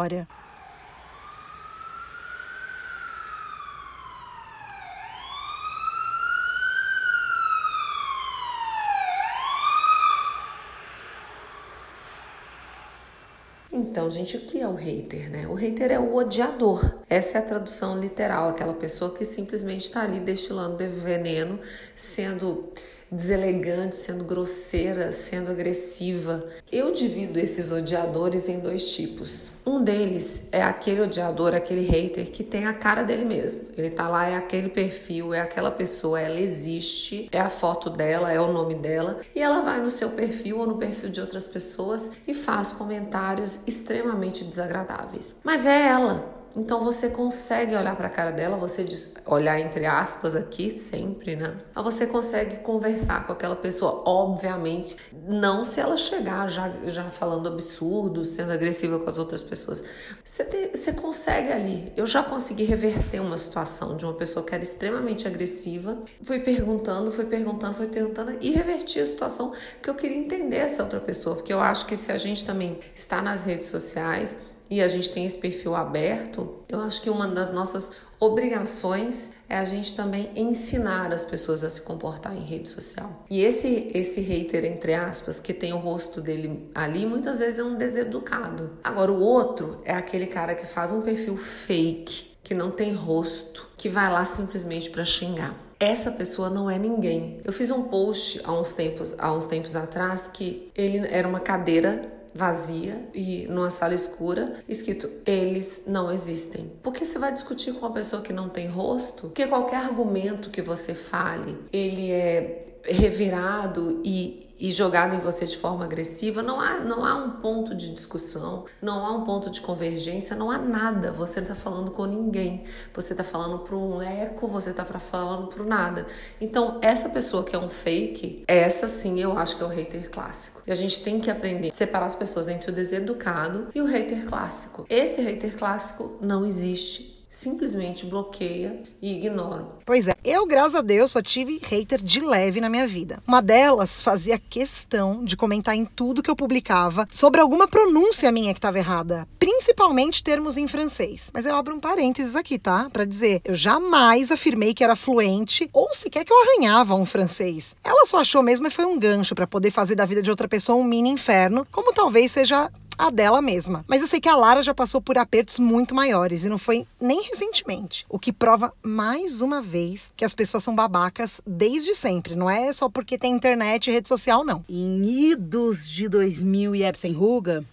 Então, 13.98 14.10
gente, 14.10 14.38
o 14.38 14.42
que 14.42 14.60
é 14.60 14.68
o 14.68 14.76
hater, 14.76 15.30
né? 15.30 15.48
O 15.48 15.54
hater 15.54 15.92
é 15.92 16.00
o 16.00 16.16
odiador. 16.16 17.00
Essa 17.10 17.38
é 17.38 17.42
a 17.42 17.44
tradução 17.44 18.00
literal, 18.00 18.50
aquela 18.50 18.74
pessoa 18.74 19.14
que 19.14 19.26
simplesmente 19.26 19.86
está 19.86 20.02
ali 20.02 20.20
destilando 20.20 20.78
de 20.78 20.88
veneno, 20.88 21.60
sendo 21.96 22.72
deselegante, 23.12 23.96
sendo 23.96 24.24
grosseira, 24.24 25.12
sendo 25.12 25.52
agressiva. 25.52 26.46
Eu 26.72 26.92
divido 26.92 27.40
esses 27.40 27.72
odiadores 27.72 28.50
em 28.50 28.60
dois 28.60 28.92
tipos. 28.92 29.52
Um 29.66 29.84
deles 29.84 30.48
é 30.52 30.62
aquele 30.62 31.02
odiador, 31.02 31.54
aquele 31.54 31.82
hater 31.82 32.32
que 32.32 32.44
tem 32.44 32.66
a 32.66 32.74
cara 32.74 33.04
dele 33.04 33.26
mesmo. 33.26 33.62
Ele 33.78 33.90
tá 33.90 34.08
lá, 34.08 34.28
é 34.28 34.36
aquele 34.36 34.70
perfil, 34.70 35.34
é 35.34 35.42
aquela 35.42 35.72
pessoa, 35.72 36.20
ela 36.20 36.40
existe, 36.40 37.30
é 37.32 37.40
a 37.40 37.50
foto 37.50 37.90
dela, 37.90 38.32
é 38.32 38.40
o 38.40 38.52
nome 38.52 38.76
dela, 38.76 39.20
e 39.36 39.42
ela 39.42 39.62
vai 39.62 39.82
no 39.82 39.90
seu 39.90 40.10
perfil 40.10 40.60
ou 40.60 40.68
no 40.68 40.78
perfil 40.78 41.10
de 41.10 41.22
outras 41.22 41.48
pessoas 41.48 42.12
e 42.28 42.34
faz 42.34 42.72
comentários 42.72 43.62
extremamente 43.68 44.44
desagradáveis. 44.44 45.36
Mas 45.44 45.66
é 45.66 45.88
ela. 45.88 46.37
Então 46.56 46.84
você 46.84 47.10
consegue 47.10 47.76
olhar 47.76 47.96
para 47.96 48.08
a 48.08 48.10
cara 48.10 48.32
dela, 48.32 48.58
você 48.58 48.84
diz, 48.84 49.12
olhar 49.26 49.60
entre 49.60 49.86
aspas 49.86 50.36
aqui 50.36 50.72
sempre, 50.72 51.36
né? 51.36 51.56
Mas 51.76 51.84
você 51.84 52.08
consegue 52.08 52.58
conversar 52.58 53.26
com 53.28 53.34
aquela 53.34 53.56
pessoa, 53.56 54.02
obviamente, 54.06 54.98
não 55.28 55.64
se 55.64 55.80
ela 55.80 55.98
chegar 55.98 56.48
já, 56.48 56.70
já 56.86 57.04
falando 57.06 57.48
absurdo, 57.48 58.26
sendo 58.26 58.52
agressiva 58.52 59.00
com 59.00 59.10
as 59.10 59.18
outras 59.18 59.42
pessoas. 59.42 59.84
Você, 60.24 60.44
tem- 60.44 60.72
você 60.74 60.92
consegue 60.94 61.52
ali. 61.52 61.92
Eu 61.96 62.06
já 62.06 62.24
consegui 62.24 62.64
reverter 62.64 63.20
uma 63.20 63.38
situação 63.38 63.96
de 63.96 64.06
uma 64.06 64.14
pessoa 64.14 64.46
que 64.46 64.54
era 64.54 64.64
extremamente 64.64 65.28
agressiva. 65.28 65.98
Fui 66.24 66.40
perguntando, 66.40 67.12
fui 67.12 67.26
perguntando, 67.26 67.74
fui 67.76 67.88
tentando 67.88 68.38
e 68.42 68.52
reverti 68.52 69.00
a 69.00 69.06
situação 69.06 69.52
porque 69.74 69.90
eu 69.90 69.96
queria 69.96 70.18
entender 70.18 70.58
essa 70.58 70.84
outra 70.84 71.00
pessoa, 71.00 71.36
porque 71.36 71.54
eu 71.54 71.60
acho 71.60 71.86
que 71.86 71.96
se 71.96 72.12
a 72.12 72.18
gente 72.18 72.44
também 72.46 72.80
está 72.96 73.22
nas 73.22 73.44
redes 73.44 73.68
sociais 73.68 74.36
e 74.70 74.82
a 74.82 74.88
gente 74.88 75.10
tem 75.10 75.26
esse 75.26 75.38
perfil 75.38 75.76
aberto, 75.76 76.64
eu 76.68 76.80
acho 76.80 77.02
que 77.02 77.10
uma 77.10 77.28
das 77.28 77.52
nossas 77.52 77.92
obrigações 78.20 79.32
é 79.48 79.58
a 79.58 79.64
gente 79.64 79.96
também 79.96 80.32
ensinar 80.36 81.14
as 81.14 81.24
pessoas 81.24 81.64
a 81.64 81.70
se 81.70 81.82
comportar 81.82 82.36
em 82.36 82.42
rede 82.42 82.68
social. 82.68 83.26
E 83.30 83.42
esse 83.42 83.92
esse 83.94 84.22
hater 84.22 84.66
entre 84.66 84.94
aspas 84.94 85.40
que 85.40 85.54
tem 85.54 85.74
o 85.74 85.78
rosto 85.78 86.20
dele 86.20 86.70
ali 86.74 87.06
muitas 87.06 87.40
vezes 87.40 87.60
é 87.60 87.64
um 87.64 87.76
deseducado. 87.76 88.72
Agora 88.84 89.12
o 89.12 89.20
outro 89.20 89.80
é 89.86 89.94
aquele 89.94 90.28
cara 90.28 90.56
que 90.56 90.66
faz 90.66 90.92
um 90.92 91.02
perfil 91.02 91.38
fake, 91.38 92.32
que 92.44 92.54
não 92.54 92.72
tem 92.72 92.94
rosto, 92.94 93.68
que 93.78 93.88
vai 93.88 94.12
lá 94.12 94.26
simplesmente 94.26 94.90
para 94.90 95.06
xingar. 95.06 95.56
Essa 95.80 96.10
pessoa 96.10 96.50
não 96.50 96.68
é 96.68 96.80
ninguém. 96.80 97.40
Eu 97.46 97.54
fiz 97.54 97.70
um 97.70 97.84
post 97.84 98.42
há 98.44 98.52
uns 98.52 98.74
tempos, 98.74 99.14
há 99.20 99.32
uns 99.32 99.46
tempos 99.46 99.76
atrás 99.76 100.28
que 100.28 100.72
ele 100.76 101.06
era 101.08 101.28
uma 101.28 101.40
cadeira 101.40 102.17
vazia 102.38 103.10
e 103.14 103.48
numa 103.48 103.70
sala 103.70 103.96
escura, 103.96 104.64
escrito 104.70 105.10
eles 105.26 105.82
não 105.88 106.12
existem. 106.12 106.72
Porque 106.84 107.04
você 107.04 107.18
vai 107.18 107.34
discutir 107.34 107.74
com 107.74 107.80
uma 107.80 107.92
pessoa 107.92 108.22
que 108.22 108.32
não 108.32 108.48
tem 108.48 108.68
rosto? 108.68 109.24
Porque 109.24 109.48
qualquer 109.48 109.78
argumento 109.78 110.50
que 110.50 110.62
você 110.62 110.94
fale, 110.94 111.58
ele 111.74 112.12
é 112.12 112.66
revirado 112.84 114.02
e 114.04 114.47
e 114.60 114.72
jogado 114.72 115.16
em 115.16 115.20
você 115.20 115.46
de 115.46 115.58
forma 115.58 115.86
agressiva, 115.86 116.42
não 116.42 116.60
há, 116.60 116.80
não 116.80 117.06
há 117.06 117.16
um 117.16 117.42
ponto 117.42 117.76
de 117.76 117.94
discussão, 117.94 118.66
não 118.82 119.06
há 119.06 119.12
um 119.12 119.24
ponto 119.24 119.50
de 119.50 119.62
convergência, 119.62 120.36
não 120.36 120.50
há 120.50 120.58
nada. 120.58 121.12
Você 121.12 121.40
está 121.40 121.56
falando 121.56 121.92
com 121.92 122.06
ninguém, 122.06 122.64
você 122.94 123.14
está 123.14 123.24
falando 123.24 123.60
para 123.60 123.76
um 123.76 124.02
eco, 124.02 124.48
você 124.48 124.72
está 124.72 124.84
falando 124.84 125.48
para 125.48 125.64
nada. 125.64 126.08
Então, 126.42 126.80
essa 126.82 127.10
pessoa 127.10 127.44
que 127.44 127.56
é 127.56 127.60
um 127.60 127.70
fake, 127.70 128.44
essa 128.48 128.88
sim 128.88 129.20
eu 129.20 129.38
acho 129.38 129.58
que 129.58 129.64
é 129.64 129.66
o 129.66 129.70
hater 129.70 130.10
clássico. 130.10 130.62
E 130.66 130.72
a 130.72 130.76
gente 130.76 131.04
tem 131.04 131.20
que 131.20 131.30
aprender 131.30 131.70
a 131.70 131.74
separar 131.74 132.06
as 132.06 132.16
pessoas 132.16 132.48
entre 132.48 132.72
o 132.72 132.74
deseducado 132.74 133.68
e 133.74 133.82
o 133.82 133.86
hater 133.86 134.26
clássico. 134.26 134.86
Esse 134.90 135.22
hater 135.22 135.56
clássico 135.58 136.18
não 136.22 136.46
existe. 136.46 137.18
Simplesmente 137.30 138.06
bloqueia 138.06 138.82
e 139.02 139.16
ignora. 139.16 139.77
Pois 139.88 140.06
é, 140.06 140.16
eu, 140.22 140.46
graças 140.46 140.76
a 140.76 140.82
Deus, 140.82 141.12
só 141.12 141.22
tive 141.22 141.62
hater 141.64 142.04
de 142.04 142.20
leve 142.20 142.60
na 142.60 142.68
minha 142.68 142.86
vida. 142.86 143.24
Uma 143.26 143.42
delas 143.42 144.02
fazia 144.02 144.38
questão 144.38 145.24
de 145.24 145.38
comentar 145.38 145.76
em 145.76 145.86
tudo 145.86 146.22
que 146.22 146.30
eu 146.30 146.36
publicava 146.36 147.08
sobre 147.10 147.40
alguma 147.40 147.70
pronúncia 147.70 148.30
minha 148.30 148.54
que 148.54 148.58
estava 148.58 148.78
errada, 148.78 149.26
principalmente 149.40 150.22
termos 150.22 150.58
em 150.58 150.68
francês. 150.68 151.32
Mas 151.34 151.46
eu 151.46 151.56
abro 151.56 151.74
um 151.74 151.80
parênteses 151.80 152.36
aqui, 152.36 152.60
tá? 152.60 152.90
Pra 152.92 153.06
dizer, 153.06 153.42
eu 153.46 153.56
jamais 153.56 154.30
afirmei 154.30 154.74
que 154.74 154.84
era 154.84 154.94
fluente 154.94 155.70
ou 155.72 155.94
sequer 155.94 156.26
que 156.26 156.34
eu 156.34 156.42
arranhava 156.42 156.94
um 156.94 157.06
francês. 157.06 157.74
Ela 157.82 158.06
só 158.06 158.20
achou 158.20 158.44
mesmo 158.44 158.68
que 158.68 158.76
foi 158.76 158.84
um 158.84 159.00
gancho 159.00 159.34
pra 159.36 159.48
poder 159.48 159.72
fazer 159.72 159.96
da 159.96 160.06
vida 160.06 160.22
de 160.22 160.30
outra 160.30 160.50
pessoa 160.50 160.78
um 160.78 160.84
mini 160.84 161.12
inferno, 161.12 161.66
como 161.72 161.94
talvez 161.94 162.34
seja 162.34 162.70
a 162.98 163.10
dela 163.10 163.42
mesma. 163.42 163.86
Mas 163.88 164.02
eu 164.02 164.08
sei 164.08 164.20
que 164.20 164.28
a 164.28 164.36
Lara 164.36 164.64
já 164.64 164.74
passou 164.74 165.00
por 165.00 165.18
apertos 165.18 165.60
muito 165.60 165.94
maiores 165.94 166.44
e 166.44 166.50
não 166.50 166.58
foi 166.58 166.86
nem 167.00 167.22
recentemente. 167.22 168.06
O 168.10 168.18
que 168.18 168.34
prova 168.34 168.74
mais 168.82 169.42
uma 169.42 169.62
vez 169.62 169.77
que 170.16 170.26
as 170.26 170.34
pessoas 170.34 170.64
são 170.64 170.76
babacas 170.76 171.42
desde 171.46 171.94
sempre. 171.96 172.36
Não 172.36 172.50
é 172.50 172.72
só 172.74 172.90
porque 172.90 173.18
tem 173.18 173.34
internet 173.34 173.88
e 173.88 173.94
rede 173.94 174.08
social, 174.08 174.44
não. 174.44 174.64
Em 174.68 175.32
idos 175.32 175.90
de 175.90 176.08
2000 176.08 176.76
e 176.76 176.84
Epson 176.84 177.12
Ruga, 177.12 177.64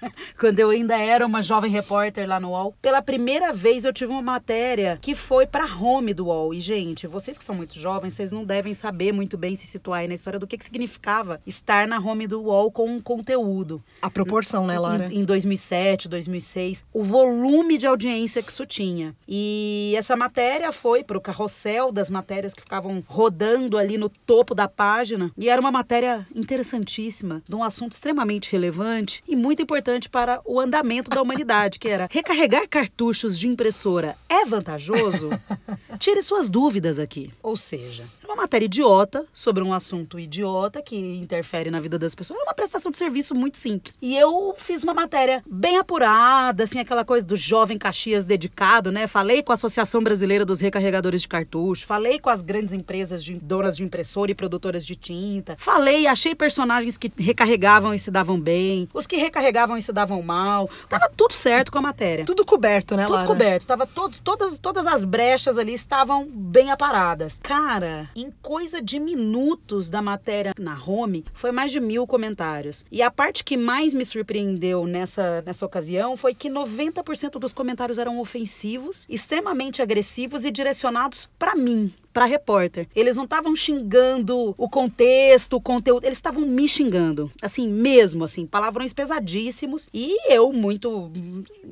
quando 0.38 0.58
eu 0.58 0.70
ainda 0.70 0.96
era 0.96 1.26
uma 1.26 1.42
jovem 1.42 1.70
repórter 1.70 2.28
lá 2.28 2.38
no 2.38 2.50
UOL, 2.50 2.74
pela 2.80 3.02
primeira 3.02 3.52
vez 3.52 3.84
eu 3.84 3.92
tive 3.92 4.12
uma 4.12 4.22
matéria 4.22 4.98
que 5.00 5.14
foi 5.14 5.46
pra 5.46 5.64
home 5.64 6.14
do 6.14 6.26
UOL. 6.26 6.54
E, 6.54 6.60
gente, 6.60 7.06
vocês 7.06 7.38
que 7.38 7.44
são 7.44 7.54
muito 7.54 7.78
jovens, 7.78 8.14
vocês 8.14 8.32
não 8.32 8.44
devem 8.44 8.74
saber 8.74 9.12
muito 9.12 9.36
bem 9.36 9.54
se 9.54 9.66
situar 9.66 10.00
aí 10.00 10.08
na 10.08 10.14
história 10.14 10.38
do 10.38 10.46
que, 10.46 10.56
que 10.56 10.64
significava 10.64 11.40
estar 11.46 11.86
na 11.86 11.98
home 11.98 12.26
do 12.26 12.42
UOL 12.42 12.70
com 12.70 12.86
um 12.86 13.00
conteúdo. 13.00 13.82
A 14.00 14.10
proporção, 14.10 14.66
né, 14.66 14.78
Lara? 14.78 15.12
Em, 15.12 15.20
em 15.20 15.24
2007, 15.24 16.08
2006, 16.08 16.84
o 16.92 17.02
volume 17.02 17.78
de 17.78 17.86
audiência 17.86 18.42
que 18.42 18.50
isso 18.50 18.66
tinha. 18.66 19.14
E 19.28 19.94
essa 19.96 20.16
matéria 20.16 20.72
foi 20.72 21.02
pro 21.02 21.20
carrossel 21.20 21.92
das 21.92 22.10
matérias 22.10 22.54
que 22.54 22.62
ficavam 22.62 23.02
rodando 23.06 23.76
ali 23.76 23.96
no 23.96 24.08
topo 24.08 24.54
da 24.54 24.68
página. 24.68 25.30
E 25.36 25.48
era 25.48 25.60
uma 25.60 25.70
matéria 25.70 26.26
interessantíssima, 26.34 27.42
de 27.48 27.54
um 27.54 27.64
assunto 27.64 27.92
extremamente 27.92 28.50
relevante 28.50 29.22
e 29.26 29.36
muito 29.36 29.62
importante 29.62 29.79
para 30.10 30.40
o 30.44 30.60
andamento 30.60 31.10
da 31.10 31.22
humanidade, 31.22 31.78
que 31.78 31.88
era 31.88 32.08
recarregar 32.10 32.68
cartuchos 32.68 33.38
de 33.38 33.46
impressora 33.46 34.16
é 34.28 34.44
vantajoso? 34.44 35.30
Tire 35.98 36.22
suas 36.22 36.48
dúvidas 36.48 36.98
aqui. 36.98 37.32
Ou 37.42 37.56
seja, 37.56 38.04
uma 38.30 38.36
matéria 38.42 38.66
idiota 38.66 39.24
sobre 39.32 39.62
um 39.62 39.72
assunto 39.74 40.18
idiota 40.18 40.80
que 40.80 40.96
interfere 40.96 41.70
na 41.70 41.80
vida 41.80 41.98
das 41.98 42.14
pessoas. 42.14 42.38
É 42.40 42.42
uma 42.44 42.54
prestação 42.54 42.90
de 42.92 42.98
serviço 42.98 43.34
muito 43.34 43.58
simples. 43.58 43.98
E 44.00 44.16
eu 44.16 44.54
fiz 44.56 44.82
uma 44.82 44.94
matéria 44.94 45.42
bem 45.50 45.78
apurada, 45.78 46.62
assim, 46.64 46.78
aquela 46.78 47.04
coisa 47.04 47.26
do 47.26 47.36
jovem 47.36 47.76
Caxias 47.76 48.24
dedicado, 48.24 48.92
né? 48.92 49.06
Falei 49.06 49.42
com 49.42 49.52
a 49.52 49.54
Associação 49.54 50.02
Brasileira 50.02 50.44
dos 50.44 50.60
Recarregadores 50.60 51.22
de 51.22 51.28
Cartucho, 51.28 51.86
falei 51.86 52.18
com 52.18 52.30
as 52.30 52.42
grandes 52.42 52.72
empresas 52.72 53.22
de 53.24 53.34
donas 53.34 53.76
de 53.76 53.82
impressora 53.84 54.30
e 54.30 54.34
produtoras 54.34 54.86
de 54.86 54.94
tinta. 54.94 55.56
Falei, 55.58 56.06
achei 56.06 56.34
personagens 56.34 56.96
que 56.96 57.12
recarregavam 57.18 57.92
e 57.92 57.98
se 57.98 58.10
davam 58.10 58.40
bem, 58.40 58.88
os 58.94 59.06
que 59.06 59.16
recarregavam 59.16 59.76
e 59.76 59.82
se 59.82 59.92
davam 59.92 60.22
mal. 60.22 60.70
Tava 60.88 61.10
tudo 61.16 61.32
certo 61.32 61.72
com 61.72 61.78
a 61.78 61.82
matéria. 61.82 62.24
Tudo 62.24 62.44
coberto, 62.44 62.96
né, 62.96 63.04
Tudo 63.04 63.14
Lara? 63.14 63.26
coberto. 63.26 63.66
Tava 63.66 63.86
todos, 63.86 64.20
todas, 64.20 64.58
todas 64.58 64.86
as 64.86 65.04
brechas 65.04 65.58
ali 65.58 65.74
estavam 65.74 66.28
bem 66.30 66.70
aparadas. 66.70 67.40
Cara, 67.42 68.08
em 68.22 68.30
coisa 68.42 68.82
de 68.82 68.98
minutos 68.98 69.90
da 69.90 70.02
matéria 70.02 70.52
na 70.58 70.78
home, 70.82 71.24
foi 71.32 71.52
mais 71.52 71.72
de 71.72 71.80
mil 71.80 72.06
comentários. 72.06 72.84
E 72.90 73.02
a 73.02 73.10
parte 73.10 73.44
que 73.44 73.56
mais 73.56 73.94
me 73.94 74.04
surpreendeu 74.04 74.86
nessa, 74.86 75.42
nessa 75.42 75.64
ocasião 75.64 76.16
foi 76.16 76.34
que 76.34 76.48
90% 76.48 77.38
dos 77.38 77.52
comentários 77.52 77.98
eram 77.98 78.18
ofensivos, 78.20 79.06
extremamente 79.08 79.82
agressivos 79.82 80.44
e 80.44 80.50
direcionados 80.50 81.28
pra 81.38 81.54
mim. 81.54 81.92
Pra 82.12 82.24
repórter. 82.24 82.88
Eles 82.94 83.14
não 83.14 83.22
estavam 83.22 83.54
xingando 83.54 84.52
o 84.58 84.68
contexto, 84.68 85.54
o 85.54 85.60
conteúdo, 85.60 86.04
eles 86.04 86.18
estavam 86.18 86.42
me 86.42 86.68
xingando. 86.68 87.30
Assim, 87.40 87.68
mesmo, 87.68 88.24
assim, 88.24 88.46
palavrões 88.46 88.92
pesadíssimos. 88.92 89.88
E 89.94 90.16
eu, 90.28 90.52
muito 90.52 91.12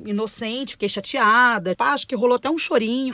inocente, 0.05 0.73
fiquei 0.73 0.87
chateada. 0.87 1.75
Acho 1.77 2.07
que 2.07 2.15
rolou 2.15 2.37
até 2.37 2.49
um 2.49 2.57
chorinho. 2.57 3.13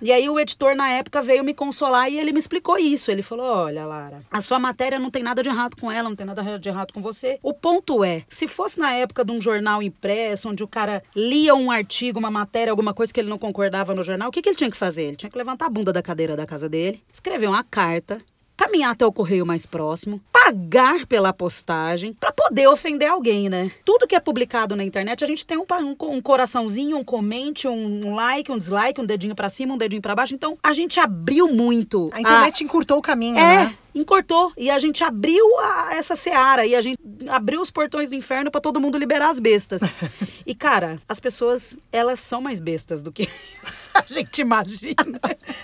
E 0.00 0.12
aí 0.12 0.28
o 0.28 0.38
editor 0.38 0.74
na 0.74 0.88
época 0.90 1.22
veio 1.22 1.44
me 1.44 1.54
consolar 1.54 2.10
e 2.10 2.18
ele 2.18 2.32
me 2.32 2.38
explicou 2.38 2.78
isso. 2.78 3.10
Ele 3.10 3.22
falou: 3.22 3.46
"Olha, 3.46 3.86
Lara, 3.86 4.22
a 4.30 4.40
sua 4.40 4.58
matéria 4.58 4.98
não 4.98 5.10
tem 5.10 5.22
nada 5.22 5.42
de 5.42 5.48
errado 5.48 5.76
com 5.76 5.90
ela, 5.90 6.08
não 6.08 6.16
tem 6.16 6.26
nada 6.26 6.58
de 6.58 6.68
errado 6.68 6.92
com 6.92 7.00
você. 7.00 7.38
O 7.42 7.52
ponto 7.52 8.04
é, 8.04 8.22
se 8.28 8.46
fosse 8.46 8.78
na 8.78 8.92
época 8.92 9.24
de 9.24 9.32
um 9.32 9.40
jornal 9.40 9.82
impresso, 9.82 10.48
onde 10.48 10.62
o 10.62 10.68
cara 10.68 11.02
lia 11.14 11.54
um 11.54 11.70
artigo, 11.70 12.18
uma 12.18 12.30
matéria, 12.30 12.70
alguma 12.70 12.94
coisa 12.94 13.12
que 13.12 13.20
ele 13.20 13.28
não 13.28 13.38
concordava 13.38 13.94
no 13.94 14.02
jornal, 14.02 14.28
o 14.28 14.32
que, 14.32 14.42
que 14.42 14.48
ele 14.48 14.56
tinha 14.56 14.70
que 14.70 14.76
fazer? 14.76 15.04
Ele 15.04 15.16
tinha 15.16 15.30
que 15.30 15.38
levantar 15.38 15.66
a 15.66 15.70
bunda 15.70 15.92
da 15.92 16.02
cadeira 16.02 16.36
da 16.36 16.46
casa 16.46 16.68
dele, 16.68 17.02
escrever 17.12 17.48
uma 17.48 17.64
carta, 17.64 18.20
caminhar 18.56 18.92
até 18.92 19.04
o 19.06 19.12
correio 19.12 19.44
mais 19.44 19.66
próximo, 19.66 20.20
pagar 20.32 21.06
pela 21.06 21.32
postagem 21.32 22.12
para 22.12 22.32
poder 22.32 22.68
ofender 22.68 23.08
alguém, 23.10 23.48
né? 23.48 23.70
Tudo 23.84 24.06
que 24.06 24.14
é 24.14 24.20
publicado 24.20 24.76
na 24.76 24.84
internet, 24.84 25.24
a 25.24 25.26
gente 25.26 25.46
tem 25.46 25.58
um, 25.58 25.64
um, 25.80 25.96
um 26.10 26.20
coraçãozinho, 26.22 26.96
um 26.98 27.04
comente, 27.04 27.66
um, 27.66 28.06
um 28.06 28.14
like, 28.14 28.50
um 28.52 28.58
dislike, 28.58 29.00
um 29.00 29.06
dedinho 29.06 29.34
para 29.34 29.50
cima, 29.50 29.74
um 29.74 29.78
dedinho 29.78 30.02
para 30.02 30.14
baixo. 30.14 30.34
Então, 30.34 30.58
a 30.62 30.72
gente 30.72 31.00
abriu 31.00 31.48
muito. 31.48 32.10
A 32.12 32.20
internet 32.20 32.62
encurtou 32.62 32.98
o 32.98 33.02
caminho, 33.02 33.36
É, 33.38 33.64
né? 33.66 33.74
encortou. 33.94 34.52
E 34.56 34.70
a 34.70 34.78
gente 34.78 35.02
abriu 35.04 35.44
a- 35.60 35.94
essa 35.94 36.14
seara 36.16 36.66
e 36.66 36.74
a 36.74 36.80
gente 36.80 36.98
abriu 37.28 37.60
os 37.60 37.70
portões 37.70 38.08
do 38.10 38.14
inferno 38.16 38.50
pra 38.50 38.60
todo 38.60 38.80
mundo 38.80 38.98
liberar 38.98 39.30
as 39.30 39.38
bestas. 39.40 39.82
e, 40.46 40.54
cara, 40.54 41.00
as 41.08 41.18
pessoas, 41.20 41.76
elas 41.92 42.20
são 42.20 42.40
mais 42.40 42.60
bestas 42.60 43.02
do 43.02 43.10
que 43.12 43.28
a 43.94 44.02
gente 44.06 44.40
imagina. 44.40 44.94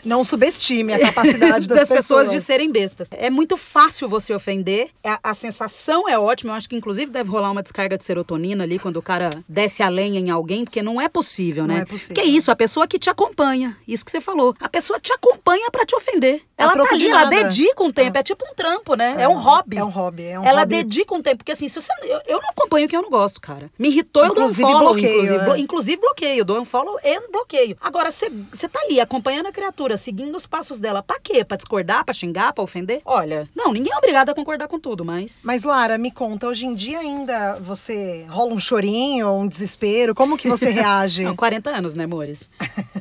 Não 0.04 0.24
subestime 0.24 0.92
a 0.94 0.98
capacidade 0.98 1.66
das, 1.68 1.88
pessoas. 1.88 2.30
de 2.30 2.40
serem 2.40 2.70
bestas. 2.70 3.08
É 3.12 3.30
muito 3.30 3.56
fácil 3.56 4.08
você 4.08 4.32
ofender. 4.34 4.88
A, 5.04 5.30
a 5.30 5.34
sensação 5.34 6.08
é 6.08 6.18
ótima. 6.18 6.52
Eu 6.52 6.56
acho 6.56 6.68
que, 6.68 6.76
inclusive, 6.76 7.10
deve 7.10 7.30
rolar 7.30 7.50
uma 7.50 7.62
descarga 7.62 7.96
de 7.98 8.04
serotonina 8.04 8.64
ali 8.64 8.78
quando 8.78 8.96
o 8.96 9.02
cara 9.02 9.30
desce 9.48 9.82
a 9.82 9.88
lenha 9.88 10.18
em 10.20 10.30
alguém, 10.30 10.64
porque 10.64 10.82
não 10.82 11.00
é 11.00 11.08
possível, 11.08 11.66
Não 11.66 11.74
né? 11.74 11.80
é 11.82 11.84
possível. 11.84 12.14
Que 12.14 12.22
isso, 12.22 12.50
a 12.50 12.56
pessoa 12.56 12.86
que 12.86 12.98
te 12.98 13.10
acompanha. 13.10 13.76
Isso 13.86 14.04
que 14.04 14.10
você 14.10 14.20
falou. 14.20 14.54
A 14.60 14.68
pessoa 14.68 14.98
te 15.00 15.12
acompanha 15.12 15.70
pra 15.70 15.84
te 15.84 15.94
ofender. 15.94 16.42
A 16.56 16.64
Ela 16.64 16.72
tá 16.74 16.82
ali, 16.90 16.98
de 16.98 17.08
ela 17.08 17.24
dedica 17.24 17.82
um 17.82 17.90
tempo. 17.90 18.18
É. 18.18 18.22
tipo 18.22 18.44
um 18.50 18.54
trampo, 18.54 18.94
né? 18.94 19.16
É, 19.18 19.26
um 19.28 19.36
hobby. 19.38 19.78
É 19.78 19.84
um 19.84 19.88
hobby, 19.88 20.24
é 20.26 20.38
um 20.38 20.44
ela 20.44 20.60
hobby. 20.60 20.76
dedica 20.76 21.14
um 21.14 21.22
tempo. 21.22 21.38
Porque 21.38 21.52
assim, 21.52 21.68
se 21.68 21.80
você, 21.80 21.90
eu, 22.02 22.20
eu 22.26 22.40
não 22.42 22.50
acompanho 22.50 22.86
quem 22.88 22.96
eu 22.96 23.02
não 23.02 23.08
gosto, 23.10 23.40
cara. 23.40 23.70
Me 23.78 23.88
irritou, 23.88 24.22
eu 24.24 24.32
Inclusive, 24.32 24.62
dou 24.62 24.70
um 24.70 24.72
follow. 24.78 24.92
bloqueio, 24.94 25.14
inclusive, 25.14 25.36
é. 25.38 25.44
Blo- 25.44 25.56
inclusive 25.56 25.96
bloqueio. 26.00 26.44
Dou 26.44 26.60
um 26.60 26.64
follow 26.64 26.98
e 27.02 27.20
bloqueio. 27.32 27.76
Agora, 27.80 28.10
você 28.10 28.28
tá 28.68 28.80
ali 28.84 29.00
acompanhando 29.00 29.46
a 29.46 29.52
criatura, 29.52 29.70
seguindo 29.96 30.34
os 30.36 30.46
passos 30.46 30.78
dela. 30.78 31.02
Pra 31.02 31.18
quê? 31.18 31.44
Pra 31.44 31.56
discordar, 31.56 32.04
pra 32.04 32.14
xingar, 32.14 32.52
pra 32.52 32.64
ofender? 32.64 33.00
Olha, 33.04 33.48
não, 33.54 33.72
ninguém 33.72 33.92
é 33.92 33.96
obrigado 33.96 34.30
a 34.30 34.34
concordar 34.34 34.68
com 34.68 34.78
tudo, 34.78 35.04
mas... 35.04 35.42
Mas, 35.44 35.62
Lara, 35.62 35.96
me 35.98 36.10
conta, 36.10 36.46
hoje 36.46 36.66
em 36.66 36.74
dia 36.74 36.98
ainda 36.98 37.58
você 37.60 38.26
rola 38.28 38.52
um 38.52 38.60
chorinho, 38.60 39.30
um 39.30 39.46
desespero? 39.46 40.14
Como 40.14 40.36
que 40.36 40.48
você 40.48 40.70
reage? 40.70 41.22
Não, 41.22 41.36
40 41.36 41.70
anos, 41.70 41.94
né, 41.94 42.04
amores? 42.04 42.50